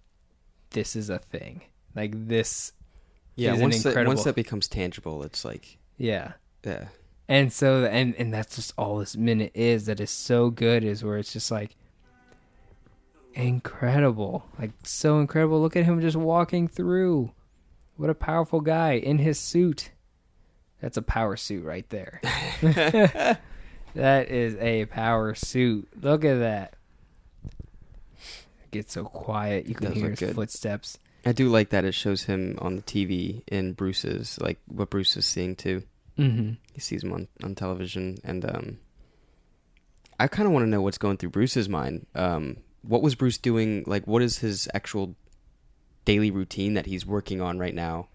this 0.70 0.96
is 0.96 1.11
a 1.11 1.18
thing. 1.18 1.62
Like 1.94 2.12
this 2.28 2.72
Yeah. 3.37 3.54
Once 3.54 3.83
that, 3.83 4.07
once 4.07 4.24
that 4.24 4.35
becomes 4.35 4.68
tangible, 4.68 5.22
it's 5.22 5.44
like, 5.44 5.78
yeah. 5.96 6.33
yeah. 6.64 6.88
and 7.28 7.52
so 7.52 7.85
and 7.85 8.14
and 8.16 8.33
that's 8.33 8.57
just 8.57 8.72
all 8.76 8.98
this 8.98 9.16
minute 9.16 9.52
is 9.54 9.87
that 9.87 10.00
is 10.00 10.11
so 10.11 10.50
good 10.50 10.85
is 10.85 11.04
where 11.04 11.18
it's 11.18 11.33
just 11.33 11.50
like 11.50 11.76
incredible. 13.35 14.44
Like 14.59 14.72
so 14.83 15.20
incredible. 15.20 15.61
Look 15.61 15.76
at 15.76 15.85
him 15.85 16.00
just 16.00 16.16
walking 16.16 16.68
through. 16.68 17.33
What 17.96 18.11
a 18.11 18.14
powerful 18.14 18.61
guy 18.61 18.92
in 18.92 19.18
his 19.18 19.38
suit 19.40 19.90
that's 20.80 20.96
a 20.96 21.02
power 21.02 21.36
suit 21.36 21.64
right 21.64 21.88
there 21.90 22.20
that 23.94 24.30
is 24.30 24.56
a 24.56 24.86
power 24.86 25.34
suit 25.34 25.88
look 26.00 26.24
at 26.24 26.38
that 26.38 26.74
it 28.64 28.70
gets 28.70 28.92
so 28.92 29.04
quiet 29.04 29.66
you 29.66 29.74
can 29.74 29.92
hear 29.92 30.10
his 30.10 30.18
good. 30.18 30.34
footsteps 30.34 30.98
I 31.28 31.32
do 31.32 31.48
like 31.48 31.70
that 31.70 31.84
it 31.84 31.92
shows 31.92 32.24
him 32.24 32.58
on 32.60 32.76
the 32.76 32.82
TV 32.82 33.42
in 33.48 33.72
Bruce's, 33.74 34.38
like 34.40 34.58
what 34.66 34.90
Bruce 34.90 35.16
is 35.16 35.26
seeing 35.26 35.56
too. 35.56 35.82
mm-hmm. 36.18 36.52
He 36.72 36.80
sees 36.80 37.04
him 37.04 37.12
on, 37.12 37.28
on 37.42 37.54
television, 37.54 38.18
and 38.24 38.44
um, 38.44 38.78
I 40.18 40.28
kind 40.28 40.46
of 40.46 40.52
want 40.52 40.64
to 40.64 40.70
know 40.70 40.80
what's 40.80 40.98
going 40.98 41.16
through 41.16 41.30
Bruce's 41.30 41.68
mind. 41.68 42.06
Um, 42.14 42.58
what 42.82 43.02
was 43.02 43.14
Bruce 43.14 43.36
doing? 43.36 43.84
Like, 43.86 44.06
what 44.06 44.22
is 44.22 44.38
his 44.38 44.68
actual 44.72 45.16
daily 46.04 46.30
routine 46.30 46.74
that 46.74 46.86
he's 46.86 47.04
working 47.04 47.40
on 47.40 47.58
right 47.58 47.74
now 47.74 48.08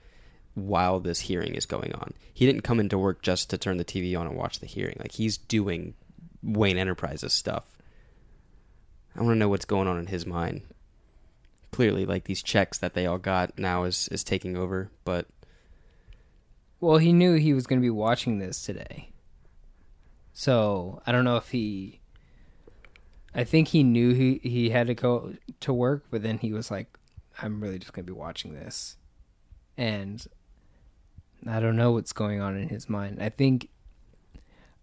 while 0.55 0.99
this 0.99 1.21
hearing 1.21 1.55
is 1.55 1.65
going 1.65 1.93
on? 1.93 2.13
He 2.33 2.45
didn't 2.45 2.61
come 2.61 2.79
into 2.79 2.97
work 2.97 3.21
just 3.21 3.49
to 3.49 3.57
turn 3.57 3.77
the 3.77 3.85
TV 3.85 4.17
on 4.17 4.27
and 4.27 4.35
watch 4.35 4.59
the 4.59 4.65
hearing. 4.65 4.97
Like, 4.99 5.13
he's 5.13 5.37
doing 5.37 5.93
Wayne 6.41 6.77
Enterprises 6.77 7.33
stuff. 7.33 7.65
I 9.15 9.21
want 9.21 9.35
to 9.35 9.39
know 9.39 9.49
what's 9.49 9.65
going 9.65 9.87
on 9.87 9.99
in 9.99 10.07
his 10.07 10.25
mind. 10.25 10.61
Clearly, 11.71 12.05
like 12.05 12.25
these 12.25 12.43
checks 12.43 12.77
that 12.79 12.93
they 12.93 13.05
all 13.05 13.17
got 13.17 13.57
now 13.57 13.83
is 13.83 14.07
is 14.09 14.23
taking 14.23 14.55
over, 14.55 14.91
but 15.05 15.27
Well, 16.79 16.97
he 16.97 17.13
knew 17.13 17.33
he 17.35 17.53
was 17.53 17.65
going 17.65 17.79
to 17.79 17.85
be 17.85 17.89
watching 17.89 18.37
this 18.37 18.63
today. 18.63 19.09
So, 20.33 21.01
I 21.05 21.11
don't 21.11 21.23
know 21.23 21.37
if 21.37 21.49
he 21.49 21.99
I 23.35 23.43
think 23.43 23.69
he 23.69 23.83
knew 23.83 24.13
he 24.13 24.39
he 24.43 24.69
had 24.69 24.87
to 24.87 24.93
go 24.93 25.33
to 25.61 25.73
work, 25.73 26.05
but 26.11 26.21
then 26.21 26.37
he 26.37 26.53
was 26.53 26.69
like 26.69 26.97
I'm 27.41 27.61
really 27.61 27.79
just 27.79 27.93
going 27.93 28.05
to 28.05 28.11
be 28.11 28.17
watching 28.17 28.53
this. 28.53 28.97
And 29.77 30.23
I 31.47 31.59
don't 31.59 31.75
know 31.75 31.91
what's 31.91 32.13
going 32.13 32.41
on 32.41 32.57
in 32.57 32.69
his 32.69 32.89
mind. 32.89 33.21
I 33.21 33.29
think 33.29 33.69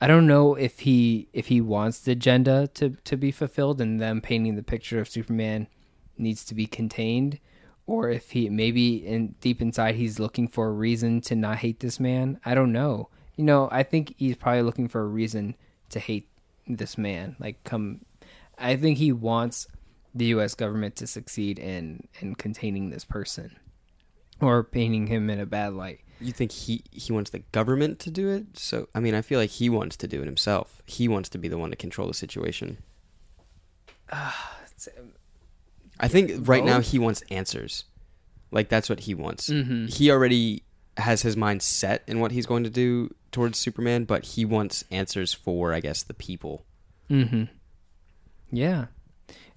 I 0.00 0.06
don't 0.06 0.26
know 0.26 0.54
if 0.54 0.80
he 0.80 1.28
if 1.32 1.46
he 1.48 1.60
wants 1.60 2.00
the 2.00 2.12
agenda 2.12 2.68
to 2.74 2.90
to 3.04 3.16
be 3.16 3.30
fulfilled 3.30 3.80
and 3.80 4.00
them 4.00 4.20
painting 4.20 4.56
the 4.56 4.62
picture 4.62 4.98
of 4.98 5.08
Superman 5.08 5.68
needs 6.16 6.44
to 6.46 6.54
be 6.54 6.66
contained 6.66 7.38
or 7.86 8.08
if 8.08 8.30
he 8.30 8.48
maybe 8.48 8.96
in 9.06 9.34
deep 9.40 9.60
inside 9.60 9.96
he's 9.96 10.18
looking 10.18 10.48
for 10.48 10.68
a 10.68 10.72
reason 10.72 11.20
to 11.22 11.34
not 11.34 11.58
hate 11.58 11.80
this 11.80 12.00
man. 12.00 12.40
I 12.44 12.54
don't 12.54 12.72
know. 12.72 13.10
You 13.36 13.44
know, 13.44 13.68
I 13.70 13.82
think 13.82 14.14
he's 14.16 14.36
probably 14.36 14.62
looking 14.62 14.88
for 14.88 15.02
a 15.02 15.06
reason 15.06 15.56
to 15.90 15.98
hate 15.98 16.28
this 16.66 16.96
man. 16.96 17.36
Like 17.38 17.62
come 17.64 18.04
I 18.56 18.76
think 18.76 18.98
he 18.98 19.12
wants 19.12 19.66
the 20.14 20.26
US 20.26 20.54
government 20.54 20.96
to 20.96 21.06
succeed 21.06 21.58
in 21.58 22.08
in 22.20 22.36
containing 22.36 22.88
this 22.88 23.04
person 23.04 23.58
or 24.40 24.64
painting 24.64 25.08
him 25.08 25.28
in 25.28 25.40
a 25.40 25.46
bad 25.46 25.74
light. 25.74 26.00
You 26.20 26.32
think 26.32 26.52
he 26.52 26.82
he 26.90 27.12
wants 27.12 27.30
the 27.30 27.40
government 27.52 27.98
to 28.00 28.10
do 28.10 28.28
it? 28.28 28.58
So 28.58 28.88
I 28.94 29.00
mean, 29.00 29.14
I 29.14 29.22
feel 29.22 29.38
like 29.38 29.50
he 29.50 29.68
wants 29.68 29.96
to 29.98 30.06
do 30.06 30.22
it 30.22 30.26
himself. 30.26 30.82
He 30.86 31.08
wants 31.08 31.28
to 31.30 31.38
be 31.38 31.48
the 31.48 31.58
one 31.58 31.70
to 31.70 31.76
control 31.76 32.08
the 32.08 32.14
situation. 32.14 32.78
I 36.00 36.08
think 36.08 36.48
right 36.48 36.64
now 36.64 36.80
he 36.80 36.98
wants 36.98 37.22
answers. 37.30 37.84
Like 38.50 38.68
that's 38.68 38.88
what 38.88 39.00
he 39.00 39.14
wants. 39.14 39.48
Mm-hmm. 39.48 39.86
He 39.86 40.10
already 40.10 40.62
has 40.96 41.22
his 41.22 41.36
mind 41.36 41.62
set 41.62 42.02
in 42.06 42.20
what 42.20 42.32
he's 42.32 42.46
going 42.46 42.64
to 42.64 42.70
do 42.70 43.14
towards 43.32 43.58
Superman, 43.58 44.04
but 44.04 44.24
he 44.24 44.44
wants 44.44 44.84
answers 44.90 45.32
for, 45.32 45.72
I 45.72 45.80
guess, 45.80 46.02
the 46.02 46.14
people. 46.14 46.64
Mm-hmm. 47.10 47.44
Yeah, 48.50 48.86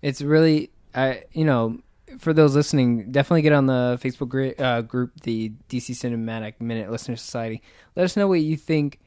it's 0.01 0.21
really, 0.21 0.71
I 0.93 1.23
you 1.31 1.45
know, 1.45 1.79
for 2.19 2.33
those 2.33 2.55
listening, 2.55 3.11
definitely 3.11 3.41
get 3.41 3.53
on 3.53 3.65
the 3.65 3.99
Facebook 4.01 4.29
gri- 4.29 4.57
uh, 4.57 4.81
group, 4.81 5.11
the 5.21 5.51
DC 5.69 5.91
Cinematic 5.91 6.59
Minute 6.59 6.91
Listener 6.91 7.15
Society. 7.15 7.61
Let 7.95 8.03
us 8.03 8.17
know 8.17 8.27
what 8.27 8.41
you 8.41 8.57
think. 8.57 8.99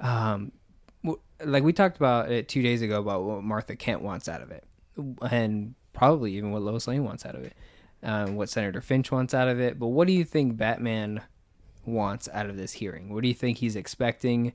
Um, 0.00 0.52
w- 1.04 1.20
like 1.44 1.62
we 1.62 1.72
talked 1.72 1.96
about 1.96 2.30
it 2.30 2.48
two 2.48 2.62
days 2.62 2.82
ago 2.82 3.00
about 3.00 3.24
what 3.24 3.42
Martha 3.42 3.76
Kent 3.76 4.02
wants 4.02 4.28
out 4.28 4.42
of 4.42 4.50
it, 4.50 4.64
and 5.30 5.74
probably 5.92 6.36
even 6.36 6.50
what 6.52 6.62
Lois 6.62 6.86
Lane 6.86 7.04
wants 7.04 7.24
out 7.24 7.34
of 7.34 7.44
it, 7.44 7.54
um, 8.02 8.36
what 8.36 8.48
Senator 8.48 8.80
Finch 8.80 9.10
wants 9.10 9.34
out 9.34 9.48
of 9.48 9.60
it. 9.60 9.78
But 9.78 9.88
what 9.88 10.06
do 10.06 10.12
you 10.12 10.24
think 10.24 10.56
Batman 10.56 11.22
wants 11.84 12.28
out 12.32 12.48
of 12.50 12.56
this 12.56 12.72
hearing? 12.72 13.12
What 13.12 13.22
do 13.22 13.28
you 13.28 13.34
think 13.34 13.58
he's 13.58 13.76
expecting? 13.76 14.52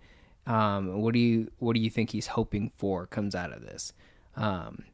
Um, 0.47 1.01
what 1.01 1.13
do 1.13 1.19
you 1.19 1.51
what 1.59 1.73
do 1.73 1.79
you 1.79 1.89
think 1.89 2.11
he's 2.11 2.27
hoping 2.27 2.71
for 2.77 3.07
comes 3.07 3.35
out 3.35 3.53
of 3.53 3.61
this? 3.61 3.93
Um, 4.35 4.85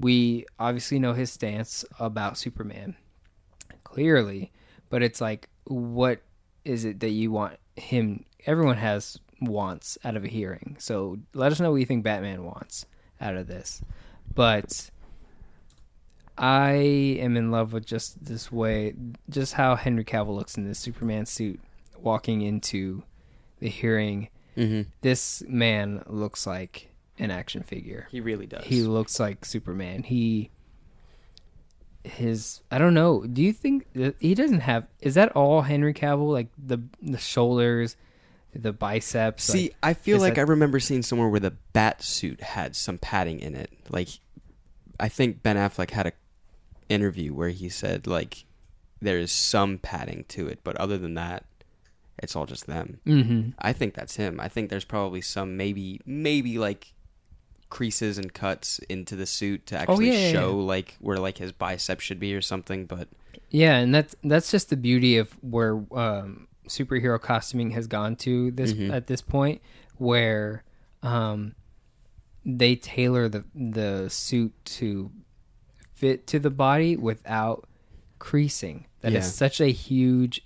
we 0.00 0.46
obviously 0.58 0.98
know 0.98 1.12
his 1.12 1.30
stance 1.32 1.84
about 1.98 2.38
Superman 2.38 2.96
clearly, 3.84 4.52
but 4.90 5.02
it's 5.02 5.20
like, 5.20 5.48
what 5.64 6.22
is 6.64 6.84
it 6.84 7.00
that 7.00 7.10
you 7.10 7.30
want 7.30 7.56
him? 7.76 8.24
Everyone 8.46 8.76
has 8.76 9.18
wants 9.40 9.98
out 10.04 10.16
of 10.16 10.24
a 10.24 10.28
hearing, 10.28 10.76
so 10.78 11.18
let 11.34 11.52
us 11.52 11.60
know 11.60 11.70
what 11.70 11.78
you 11.78 11.86
think 11.86 12.04
Batman 12.04 12.44
wants 12.44 12.86
out 13.20 13.36
of 13.36 13.46
this. 13.46 13.82
But 14.34 14.90
I 16.36 16.70
am 17.20 17.36
in 17.36 17.50
love 17.50 17.72
with 17.72 17.84
just 17.84 18.24
this 18.24 18.52
way, 18.52 18.94
just 19.28 19.54
how 19.54 19.74
Henry 19.74 20.04
Cavill 20.04 20.36
looks 20.36 20.56
in 20.56 20.64
this 20.64 20.78
Superman 20.78 21.26
suit 21.26 21.60
walking 21.96 22.42
into 22.42 23.02
the 23.58 23.68
hearing. 23.68 24.28
Mm-hmm. 24.56 24.88
This 25.00 25.42
man 25.48 26.02
looks 26.06 26.46
like 26.46 26.87
an 27.18 27.30
action 27.30 27.62
figure. 27.62 28.06
He 28.10 28.20
really 28.20 28.46
does. 28.46 28.64
He 28.64 28.82
looks 28.82 29.18
like 29.20 29.44
Superman. 29.44 30.02
He 30.04 30.50
his 32.04 32.60
I 32.70 32.78
don't 32.78 32.94
know. 32.94 33.24
Do 33.24 33.42
you 33.42 33.52
think 33.52 33.86
he 34.20 34.34
doesn't 34.34 34.60
have 34.60 34.86
is 35.00 35.14
that 35.14 35.32
all 35.32 35.62
Henry 35.62 35.92
Cavill 35.92 36.32
like 36.32 36.48
the 36.56 36.78
the 37.02 37.18
shoulders, 37.18 37.96
the 38.54 38.72
biceps? 38.72 39.44
See, 39.44 39.64
like, 39.64 39.76
I 39.82 39.94
feel 39.94 40.18
like 40.20 40.34
that- 40.36 40.40
I 40.42 40.44
remember 40.44 40.80
seeing 40.80 41.02
somewhere 41.02 41.28
where 41.28 41.40
the 41.40 41.56
bat 41.72 42.02
suit 42.02 42.40
had 42.40 42.76
some 42.76 42.98
padding 42.98 43.40
in 43.40 43.54
it. 43.54 43.70
Like, 43.90 44.08
I 44.98 45.08
think 45.08 45.42
Ben 45.42 45.56
Affleck 45.56 45.90
had 45.90 46.06
a 46.06 46.12
interview 46.88 47.34
where 47.34 47.50
he 47.50 47.68
said 47.68 48.06
like 48.06 48.44
there 49.00 49.18
is 49.18 49.30
some 49.30 49.78
padding 49.78 50.24
to 50.28 50.48
it, 50.48 50.60
but 50.64 50.76
other 50.76 50.98
than 50.98 51.14
that, 51.14 51.44
it's 52.22 52.34
all 52.34 52.46
just 52.46 52.66
them. 52.66 53.00
Mhm. 53.06 53.52
I 53.58 53.72
think 53.72 53.94
that's 53.94 54.16
him. 54.16 54.40
I 54.40 54.48
think 54.48 54.70
there's 54.70 54.84
probably 54.86 55.20
some 55.20 55.56
maybe 55.56 56.00
maybe 56.06 56.58
like 56.58 56.94
creases 57.70 58.18
and 58.18 58.32
cuts 58.32 58.78
into 58.88 59.14
the 59.16 59.26
suit 59.26 59.66
to 59.66 59.76
actually 59.78 60.10
Oh, 60.10 60.12
yeah, 60.12 60.18
yeah, 60.26 60.32
show 60.32 60.56
like 60.58 60.96
where 61.00 61.18
like 61.18 61.38
his 61.38 61.52
bicep 61.52 62.00
should 62.00 62.18
be 62.18 62.34
or 62.34 62.40
something. 62.40 62.86
But 62.86 63.08
Yeah, 63.50 63.76
and 63.76 63.94
that's 63.94 64.14
that's 64.24 64.50
just 64.50 64.70
the 64.70 64.76
beauty 64.76 65.18
of 65.18 65.32
where 65.42 65.80
um, 65.92 66.48
superhero 66.66 67.20
costuming 67.20 67.70
has 67.72 67.86
gone 67.86 68.16
to 68.16 68.50
this 68.52 68.72
Mhm. 68.72 68.92
at 68.92 69.06
this 69.06 69.20
point, 69.22 69.60
where 69.96 70.64
um, 71.02 71.54
they 72.44 72.74
tailor 72.76 73.28
the 73.28 73.44
the 73.54 74.08
suit 74.08 74.52
to 74.64 75.10
fit 75.92 76.26
to 76.28 76.38
the 76.38 76.50
body 76.50 76.96
without 76.96 77.68
creasing. 78.18 78.86
That 79.00 79.12
is 79.12 79.24
Yeah. 79.26 79.30
such 79.30 79.60
a 79.60 79.70
huge 79.70 80.42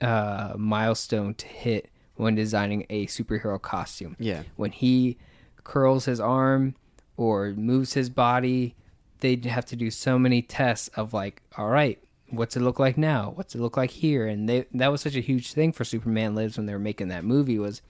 uh, 0.00 0.54
milestone 0.56 1.34
to 1.34 1.46
hit 1.46 1.88
when 2.16 2.34
designing 2.34 2.86
a 2.90 3.06
superhero 3.06 3.60
costume 3.60 4.14
yeah, 4.18 4.42
when 4.56 4.70
he 4.70 5.16
curls 5.66 6.04
his 6.04 6.20
arm 6.20 6.74
or 7.16 7.50
moves 7.54 7.92
his 7.94 8.08
body, 8.08 8.74
they 9.20 9.36
have 9.46 9.66
to 9.66 9.76
do 9.76 9.90
so 9.90 10.18
many 10.18 10.40
tests 10.42 10.88
of 10.96 11.12
like, 11.12 11.42
all 11.58 11.68
right, 11.68 11.98
what's 12.30 12.56
it 12.56 12.60
look 12.60 12.78
like 12.78 12.96
now? 12.96 13.32
What's 13.34 13.54
it 13.54 13.60
look 13.60 13.76
like 13.76 13.90
here? 13.90 14.26
And 14.26 14.48
they 14.48 14.66
that 14.74 14.88
was 14.92 15.00
such 15.00 15.16
a 15.16 15.20
huge 15.20 15.52
thing 15.52 15.72
for 15.72 15.84
Superman 15.84 16.34
Lives 16.34 16.56
when 16.56 16.66
they 16.66 16.72
were 16.72 16.78
making 16.78 17.08
that 17.08 17.24
movie 17.24 17.58
was 17.58 17.82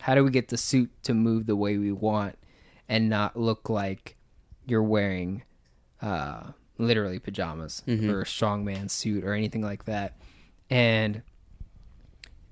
how 0.00 0.14
do 0.14 0.22
we 0.24 0.30
get 0.30 0.48
the 0.48 0.56
suit 0.56 0.90
to 1.02 1.14
move 1.14 1.46
the 1.46 1.56
way 1.56 1.76
we 1.78 1.90
want 1.92 2.36
and 2.88 3.08
not 3.08 3.36
look 3.38 3.68
like 3.70 4.16
you're 4.66 4.82
wearing 4.82 5.42
uh, 6.02 6.42
literally 6.78 7.18
pajamas 7.18 7.82
Mhm. 7.86 8.10
or 8.10 8.20
a 8.22 8.24
strongman 8.24 8.90
suit 8.90 9.24
or 9.24 9.32
anything 9.32 9.62
like 9.62 9.84
that. 9.86 10.16
And 10.70 11.22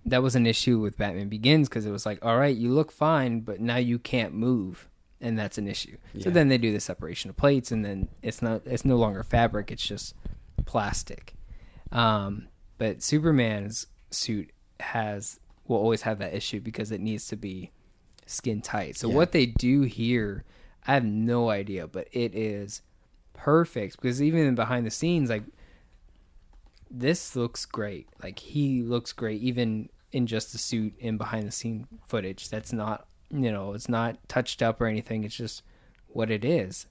that 0.05 0.23
was 0.23 0.35
an 0.35 0.47
issue 0.47 0.81
with 0.81 0.97
Batman 0.99 1.29
Begins 1.29 1.69
because 1.69 1.87
it 1.87 1.91
was 1.91 2.05
like, 2.05 2.25
all 2.25 2.39
right, 2.39 2.57
you 2.57 2.71
look 2.73 2.91
fine, 2.91 3.41
but 3.41 3.61
now 3.61 3.77
you 3.77 3.99
can't 3.99 4.35
move, 4.35 4.89
and 5.21 5.39
that's 5.39 5.59
an 5.59 5.69
issue. 5.69 5.97
So 6.21 6.31
then 6.31 6.49
they 6.49 6.59
do 6.59 6.73
the 6.73 6.81
separation 6.81 7.31
of 7.31 7.37
plates, 7.37 7.71
and 7.71 7.85
then 7.85 8.09
it's 8.23 8.43
not 8.43 8.63
it's 8.67 8.85
no 8.85 8.97
longer 8.97 9.23
fabric; 9.23 9.71
it's 9.71 9.87
just 9.87 10.15
plastic. 10.65 11.35
Um, 11.91 12.49
but 12.79 13.03
Superman's 13.03 13.87
suit 14.11 14.51
has 14.81 15.39
will 15.69 15.77
always 15.77 16.03
have 16.03 16.19
that 16.19 16.35
issue 16.35 16.61
because 16.61 16.91
it 16.91 17.01
needs 17.01 17.27
to 17.29 17.37
be 17.37 17.71
skin 18.27 18.61
tight. 18.61 18.97
So 18.97 19.09
Yeah. 19.09 19.15
what 19.15 19.33
they 19.33 19.47
do 19.47 19.83
here, 19.83 20.45
I 20.87 20.95
have 20.95 21.05
no 21.05 21.51
idea, 21.51 21.87
but 21.87 22.09
it 22.13 22.35
is 22.35 22.83
perfect 23.35 23.97
because 23.97 24.21
even 24.23 24.55
behind 24.55 24.85
the 24.87 24.91
scenes, 24.91 25.31
like 25.31 25.45
this 26.95 27.35
looks 27.35 27.65
great. 27.65 28.07
Like 28.23 28.39
he 28.39 28.83
looks 28.83 29.13
great, 29.13 29.41
even 29.41 29.89
in 30.13 30.27
just 30.27 30.53
the 30.53 30.59
suit 30.59 30.93
and 31.03 31.17
behind 31.17 31.49
the 31.49 31.53
scene 31.53 31.87
footage. 32.07 32.51
That's 32.51 32.73
not, 32.73 33.07
you 33.31 33.51
know, 33.51 33.73
it's 33.73 33.89
not 33.89 34.19
touched 34.29 34.63
up 34.63 34.81
or 34.81 34.87
anything. 34.87 35.25
It's 35.25 35.35
just 35.37 35.63
what 36.09 36.31
it 36.31 36.45
is. 36.45 36.87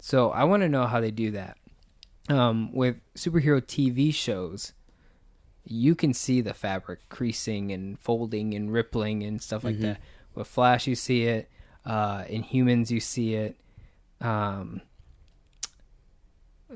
So 0.00 0.30
I 0.30 0.44
want 0.44 0.62
to 0.62 0.68
know 0.70 0.86
how 0.86 1.00
they 1.00 1.10
do 1.10 1.32
that. 1.32 1.58
Um, 2.28 2.72
with 2.72 2.96
superhero 3.14 3.60
TV 3.60 4.12
shows, 4.14 4.72
you 5.64 5.94
can 5.94 6.14
see 6.14 6.40
the 6.40 6.54
fabric 6.54 7.00
creasing 7.10 7.72
and 7.72 7.98
folding 8.00 8.54
and 8.54 8.72
rippling 8.72 9.22
and 9.22 9.40
stuff 9.42 9.64
like 9.64 9.76
Mhm. 9.76 9.82
that. 9.82 10.00
With 10.34 10.48
Flash, 10.48 10.86
you 10.86 10.94
see 10.94 11.24
it. 11.24 11.50
Uh, 11.84 12.24
in 12.28 12.42
Inhumans, 12.44 12.90
you 12.90 13.00
see 13.00 13.34
it. 13.34 13.60
Um, 14.20 14.80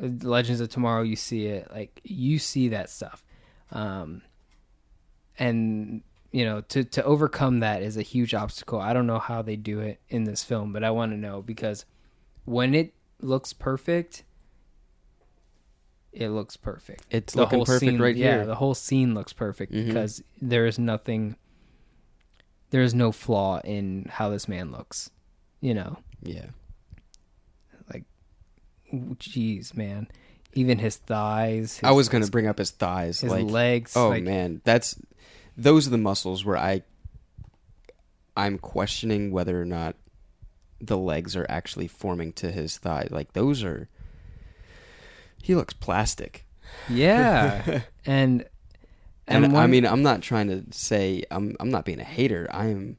Legends 0.00 0.60
of 0.60 0.68
Tomorrow, 0.68 1.02
you 1.02 1.16
see 1.16 1.46
it. 1.46 1.70
Like 1.70 2.00
you 2.04 2.38
see 2.38 2.68
that 2.68 2.90
stuff, 2.90 3.24
um, 3.72 4.22
and 5.38 6.02
you 6.32 6.44
know 6.44 6.60
to 6.62 6.84
to 6.84 7.04
overcome 7.04 7.60
that 7.60 7.82
is 7.82 7.96
a 7.96 8.02
huge 8.02 8.34
obstacle. 8.34 8.80
I 8.80 8.92
don't 8.92 9.06
know 9.06 9.18
how 9.18 9.42
they 9.42 9.56
do 9.56 9.80
it 9.80 10.00
in 10.08 10.24
this 10.24 10.44
film, 10.44 10.72
but 10.72 10.84
I 10.84 10.90
want 10.90 11.12
to 11.12 11.16
know 11.18 11.42
because 11.42 11.84
when 12.44 12.74
it 12.74 12.92
looks 13.20 13.52
perfect, 13.52 14.24
it 16.12 16.28
looks 16.28 16.56
perfect. 16.56 17.04
it's 17.10 17.34
looking 17.34 17.64
perfect 17.64 17.80
scene, 17.92 18.00
right 18.00 18.16
yeah, 18.16 18.36
here. 18.36 18.46
the 18.46 18.54
whole 18.54 18.74
scene 18.74 19.14
looks 19.14 19.32
perfect 19.32 19.72
Mhm. 19.72 19.86
because 19.86 20.22
there 20.40 20.66
is 20.66 20.78
nothing. 20.78 21.36
There 22.70 22.82
is 22.82 22.94
no 22.94 23.12
flaw 23.12 23.60
in 23.64 24.06
how 24.10 24.28
this 24.30 24.48
man 24.48 24.72
looks. 24.72 25.10
You 25.60 25.74
know, 25.74 25.98
yeah, 26.22 26.46
jeez, 28.92 29.76
man. 29.76 30.08
Even 30.54 30.78
his 30.78 30.96
thighs. 30.96 31.78
His, 31.78 31.84
I 31.84 31.92
was 31.92 32.08
gonna 32.08 32.26
bring 32.28 32.46
up 32.46 32.58
his 32.58 32.70
thighs. 32.70 33.20
his 33.20 33.30
like, 33.30 33.46
legs. 33.46 33.96
oh 33.96 34.08
like, 34.08 34.22
man, 34.22 34.60
that's 34.64 34.96
those 35.56 35.86
are 35.86 35.90
the 35.90 35.98
muscles 35.98 36.44
where 36.44 36.56
I 36.56 36.82
I'm 38.36 38.58
questioning 38.58 39.32
whether 39.32 39.60
or 39.60 39.66
not 39.66 39.96
the 40.80 40.98
legs 40.98 41.36
are 41.36 41.46
actually 41.48 41.88
forming 41.88 42.32
to 42.34 42.50
his 42.50 42.78
thigh. 42.78 43.08
Like 43.10 43.32
those 43.32 43.64
are. 43.64 43.88
He 45.42 45.54
looks 45.54 45.74
plastic. 45.74 46.44
Yeah, 46.88 47.82
and 48.06 48.46
And 49.28 49.44
and 49.44 49.56
I 49.56 49.66
mean, 49.66 49.86
I'm 49.86 50.02
not 50.02 50.22
trying 50.22 50.48
to 50.48 50.64
say 50.70 51.24
I'm 51.30 51.56
I'm 51.58 51.70
not 51.70 51.84
being 51.84 52.00
a 52.00 52.04
hater. 52.04 52.48
I 52.50 52.66
am. 52.66 52.98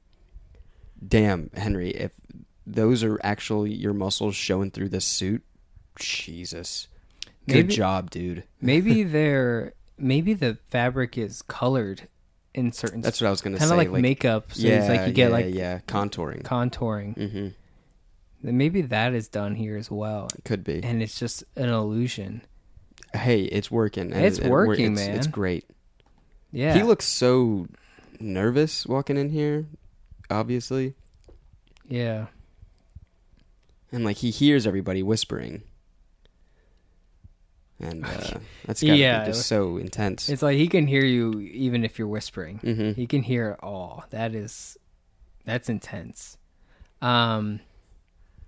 Damn, 1.05 1.51
Henry, 1.53 1.91
if 1.91 2.11
those 2.65 3.03
are 3.03 3.19
actually 3.23 3.73
your 3.73 3.93
muscles 3.93 4.35
showing 4.35 4.71
through 4.71 4.89
this 4.89 5.05
suit, 5.05 5.43
Jesus, 5.99 6.87
good 7.47 7.55
Maybe- 7.55 7.75
job, 7.75 8.09
dude. 8.09 8.43
maybe 8.61 9.03
they're 9.03 9.73
maybe 9.97 10.33
the 10.33 10.57
fabric 10.69 11.17
is 11.17 11.41
colored 11.43 12.07
in 12.53 12.71
certain 12.71 13.01
That's 13.01 13.21
what 13.21 13.27
I 13.27 13.31
was 13.31 13.41
gonna 13.41 13.57
kind 13.57 13.69
say. 13.69 13.85
of 13.85 13.91
like, 13.93 14.01
makeup. 14.01 14.53
So 14.53 14.67
yeah, 14.67 14.79
it's 14.79 14.89
like 14.89 15.07
you 15.07 15.13
get 15.13 15.27
yeah, 15.29 15.33
like 15.33 15.53
yeah, 15.53 15.79
contouring. 15.87 16.43
contouring. 16.43 17.15
mm-hmm. 17.17 17.47
Then 18.43 18.57
maybe 18.57 18.81
that 18.83 19.13
is 19.13 19.27
done 19.27 19.55
here 19.55 19.77
as 19.77 19.89
well, 19.89 20.27
It 20.37 20.43
Could 20.45 20.63
be. 20.63 20.81
and 20.83 21.01
it's 21.01 21.17
just 21.19 21.43
an 21.55 21.69
illusion. 21.69 22.41
hey, 23.13 23.43
it's 23.43 23.71
working. 23.71 24.11
and 24.13 24.25
It's 24.25 24.37
it- 24.37 24.45
it 24.45 24.49
working, 24.51 24.93
it's, 24.93 25.01
man. 25.07 25.15
It's 25.17 25.27
great. 25.27 25.65
Yeah. 26.51 26.73
He 26.75 26.83
looks 26.83 27.05
so 27.05 27.67
nervous 28.19 28.85
walking 28.85 29.17
in 29.17 29.29
here, 29.29 29.65
obviously. 30.29 30.93
Yeah. 31.87 32.27
And 33.91 34.03
like 34.05 34.17
he 34.17 34.31
hears 34.31 34.67
everybody 34.67 35.01
whispering. 35.03 35.63
And 37.79 38.05
uh, 38.05 38.07
that's 38.65 38.81
gotta 38.81 38.95
Yeah, 38.97 39.19
be 39.25 39.31
just 39.31 39.47
so 39.47 39.77
intense. 39.77 40.29
It's 40.29 40.41
like 40.41 40.57
he 40.57 40.67
can 40.67 40.87
hear 40.87 41.05
you 41.05 41.39
even 41.39 41.83
if 41.83 41.99
you're 41.99 42.07
whispering. 42.07 42.57
hmm 42.59 42.91
He 42.93 43.05
can 43.07 43.21
hear 43.23 43.51
it 43.51 43.59
all. 43.63 44.05
That 44.09 44.33
is 44.35 44.77
that's 45.45 45.69
intense. 45.69 46.37
Um 47.01 47.59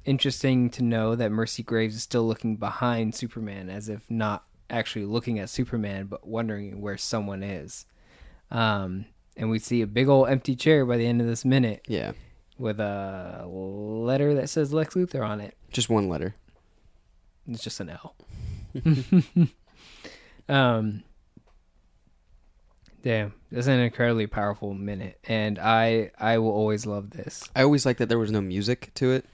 interesting 0.06 0.70
to 0.72 0.84
know 0.84 1.15
that 1.15 1.32
Mercy 1.32 1.62
Graves 1.62 1.96
is 1.96 2.04
still 2.04 2.26
looking 2.28 2.56
behind 2.56 3.13
Superman 3.13 3.70
as 3.70 3.89
if 3.89 4.10
not 4.10 4.46
actually 4.70 5.06
looking 5.06 5.39
at 5.39 5.50
Superman 5.50 6.06
but 6.08 6.26
wondering 6.28 6.82
where 6.82 6.98
someone 6.98 7.44
is. 7.44 7.86
Um 8.50 9.06
and 9.38 9.50
we 9.50 9.60
see 9.60 9.82
a 9.82 9.88
big 9.88 10.08
old 10.10 10.28
empty 10.30 10.56
chair 10.56 10.86
by 10.86 10.98
the 10.98 11.06
end 11.06 11.22
of 11.22 11.28
this 11.28 11.46
minute 11.46 11.86
Yeah, 11.88 12.13
with 12.58 12.80
a 12.80 13.46
letter 13.48 14.34
that 14.36 14.50
says 14.50 14.74
Lex 14.74 14.96
Luthor 14.96 15.26
on 15.26 15.39
it. 15.39 15.56
just 15.72 15.89
one 15.89 16.10
letter. 16.10 16.36
It's 17.48 17.63
just 17.63 17.80
an 17.80 17.89
L. 17.89 18.15
um, 20.49 21.03
damn, 23.03 23.34
this 23.51 23.60
is 23.62 23.67
an 23.67 23.79
incredibly 23.79 24.27
powerful 24.27 24.73
minute, 24.73 25.17
and 25.25 25.58
I 25.60 26.12
I 26.19 26.38
will 26.39 26.51
always 26.51 26.86
love 26.86 27.12
this. 27.12 27.43
I 27.55 27.63
always 27.63 27.86
liked 27.86 27.99
that 27.99 28.10
there 28.10 28.19
was 28.19 28.32
no 28.32 28.41
music 28.41 28.91
to 28.95 29.12
it. 29.12 29.25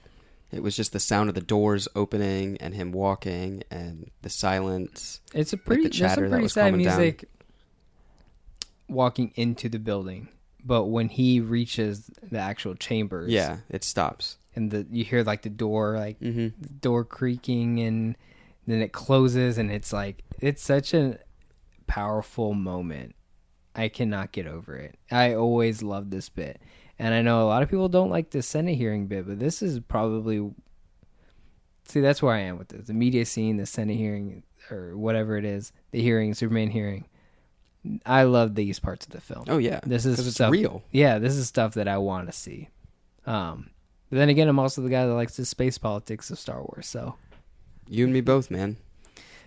It 0.52 0.62
was 0.62 0.76
just 0.76 0.92
the 0.92 1.00
sound 1.00 1.28
of 1.28 1.34
the 1.34 1.40
doors 1.40 1.88
opening 1.96 2.56
and 2.58 2.72
him 2.74 2.92
walking 2.92 3.64
and 3.70 4.10
the 4.22 4.30
silence. 4.30 5.20
It's 5.34 5.52
a 5.52 5.56
pretty 5.56 5.82
the 5.84 5.88
there's 5.88 5.98
chatter 5.98 6.14
some 6.14 6.22
that 6.24 6.30
pretty 6.30 6.42
was 6.44 6.52
sad 6.52 6.70
calming 6.70 6.84
down. 6.86 6.98
music 7.00 7.28
walking 8.88 9.32
into 9.34 9.68
the 9.68 9.80
building, 9.80 10.28
but 10.64 10.84
when 10.84 11.08
he 11.08 11.40
reaches 11.40 12.08
the 12.22 12.38
actual 12.38 12.74
chambers, 12.76 13.32
Yeah, 13.32 13.58
it 13.68 13.82
stops. 13.82 14.38
and 14.54 14.70
the 14.70 14.86
you 14.90 15.04
hear 15.04 15.22
like 15.24 15.42
the 15.42 15.50
door 15.50 15.96
like 15.98 16.18
hmm 16.20 16.48
the 16.60 16.68
door 16.80 17.04
creaking 17.04 17.80
and 17.80 18.16
then 18.66 18.82
it 18.82 18.92
closes 18.92 19.58
and 19.58 19.70
it's 19.70 19.92
like 19.92 20.22
it's 20.40 20.62
such 20.62 20.92
a 20.94 21.18
powerful 21.86 22.52
moment 22.54 23.14
i 23.74 23.88
cannot 23.88 24.32
get 24.32 24.46
over 24.46 24.76
it 24.76 24.96
i 25.10 25.34
always 25.34 25.82
love 25.82 26.10
this 26.10 26.28
bit 26.28 26.60
and 26.98 27.14
i 27.14 27.22
know 27.22 27.42
a 27.42 27.46
lot 27.46 27.62
of 27.62 27.70
people 27.70 27.88
don't 27.88 28.10
like 28.10 28.30
the 28.30 28.42
senate 28.42 28.74
hearing 28.74 29.06
bit 29.06 29.26
but 29.26 29.38
this 29.38 29.62
is 29.62 29.78
probably 29.80 30.50
see 31.86 32.00
that's 32.00 32.22
where 32.22 32.34
i 32.34 32.40
am 32.40 32.58
with 32.58 32.68
this 32.68 32.86
the 32.88 32.94
media 32.94 33.24
scene 33.24 33.56
the 33.56 33.66
senate 33.66 33.96
hearing 33.96 34.42
or 34.70 34.96
whatever 34.96 35.36
it 35.36 35.44
is 35.44 35.72
the 35.92 36.02
hearing 36.02 36.34
superman 36.34 36.70
hearing 36.70 37.04
i 38.04 38.24
love 38.24 38.56
these 38.56 38.80
parts 38.80 39.06
of 39.06 39.12
the 39.12 39.20
film 39.20 39.44
Oh 39.48 39.58
yeah, 39.58 39.78
this 39.86 40.04
is 40.04 40.34
stuff, 40.34 40.50
real. 40.50 40.82
Yeah, 40.90 41.20
this 41.20 41.36
is 41.36 41.46
stuff 41.46 41.74
that 41.74 41.86
I 41.86 41.98
want 41.98 42.26
to 42.26 42.32
see. 42.32 42.68
Um, 43.26 43.70
but 44.10 44.16
then 44.16 44.28
again, 44.28 44.48
I'm 44.48 44.58
also 44.58 44.82
the 44.82 44.88
guy 44.88 45.06
that 45.06 45.14
likes 45.14 45.36
the 45.36 45.44
space 45.44 45.78
politics 45.78 46.30
of 46.30 46.38
Star 46.38 46.58
Wars. 46.60 46.86
So, 46.88 47.14
You 47.88 48.04
and 48.04 48.12
me 48.12 48.20
both, 48.20 48.50
man. 48.50 48.76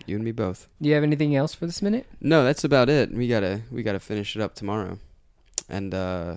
You 0.06 0.16
and 0.16 0.24
me 0.24 0.32
both. 0.32 0.66
do 0.80 0.88
you 0.88 0.94
have 0.94 1.04
anything 1.04 1.36
else 1.36 1.54
for 1.54 1.66
this 1.66 1.82
minute? 1.82 2.06
No, 2.20 2.42
that's 2.42 2.64
about 2.64 2.88
it. 2.88 3.12
We 3.12 3.28
gotta 3.28 3.62
we 3.70 3.82
gotta 3.82 4.00
finish 4.00 4.34
it 4.34 4.42
up 4.42 4.54
tomorrow. 4.54 4.98
And 5.68 5.94
uh, 5.94 6.36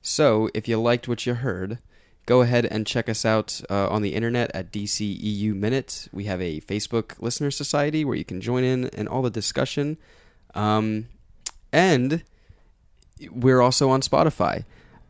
so, 0.00 0.48
if 0.54 0.68
you 0.68 0.80
liked 0.80 1.06
what 1.06 1.26
you 1.26 1.34
heard, 1.34 1.78
go 2.24 2.40
ahead 2.40 2.64
and 2.64 2.86
check 2.86 3.08
us 3.08 3.24
out 3.24 3.60
uh, 3.68 3.88
on 3.88 4.02
the 4.02 4.14
internet 4.14 4.50
at 4.54 4.72
DCEU 4.72 5.54
Minute. 5.54 6.08
We 6.12 6.24
have 6.24 6.40
a 6.40 6.60
Facebook 6.60 7.20
listener 7.20 7.50
society 7.50 8.04
where 8.04 8.16
you 8.16 8.24
can 8.24 8.40
join 8.40 8.64
in 8.64 8.86
and 8.90 9.08
all 9.08 9.22
the 9.22 9.30
discussion. 9.30 9.98
Um, 10.54 11.08
and 11.72 12.22
we're 13.30 13.60
also 13.60 13.90
on 13.90 14.00
Spotify. 14.00 14.64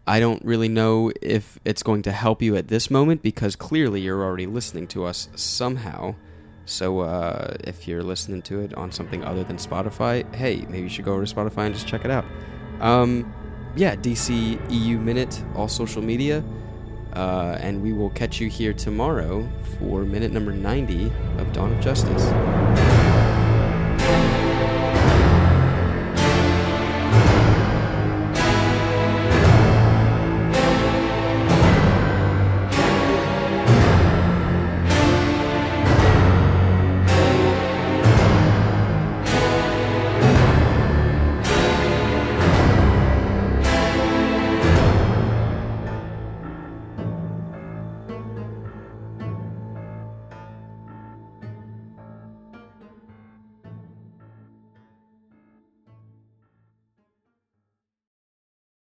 I 0.06 0.18
don't 0.18 0.44
really 0.44 0.68
know 0.68 1.12
if 1.22 1.60
it's 1.64 1.84
going 1.84 2.02
to 2.02 2.12
help 2.12 2.42
you 2.42 2.56
at 2.56 2.68
this 2.68 2.90
moment 2.90 3.22
because 3.22 3.54
clearly 3.54 4.00
you're 4.00 4.24
already 4.24 4.46
listening 4.46 4.88
to 4.88 5.04
us 5.04 5.28
somehow. 5.36 6.16
So 6.66 7.00
uh, 7.00 7.56
if 7.64 7.88
you're 7.88 8.02
listening 8.02 8.42
to 8.42 8.60
it 8.60 8.74
on 8.74 8.92
something 8.92 9.24
other 9.24 9.44
than 9.44 9.56
Spotify, 9.56 10.32
hey, 10.34 10.64
maybe 10.68 10.82
you 10.82 10.88
should 10.88 11.04
go 11.04 11.12
over 11.14 11.24
to 11.24 11.34
Spotify 11.34 11.66
and 11.66 11.74
just 11.74 11.86
check 11.86 12.04
it 12.04 12.10
out. 12.10 12.24
Um, 12.80 13.32
yeah, 13.76 13.96
DC 13.96 14.60
EU 14.70 14.98
Minute, 14.98 15.42
all 15.54 15.68
social 15.68 16.02
media. 16.02 16.44
Uh, 17.12 17.58
and 17.60 17.82
we 17.82 17.92
will 17.92 18.10
catch 18.10 18.40
you 18.40 18.48
here 18.48 18.72
tomorrow 18.72 19.48
for 19.78 20.02
minute 20.02 20.30
number 20.30 20.52
90 20.52 21.06
of 21.38 21.52
Dawn 21.52 21.72
of 21.72 21.80
Justice. 21.80 22.89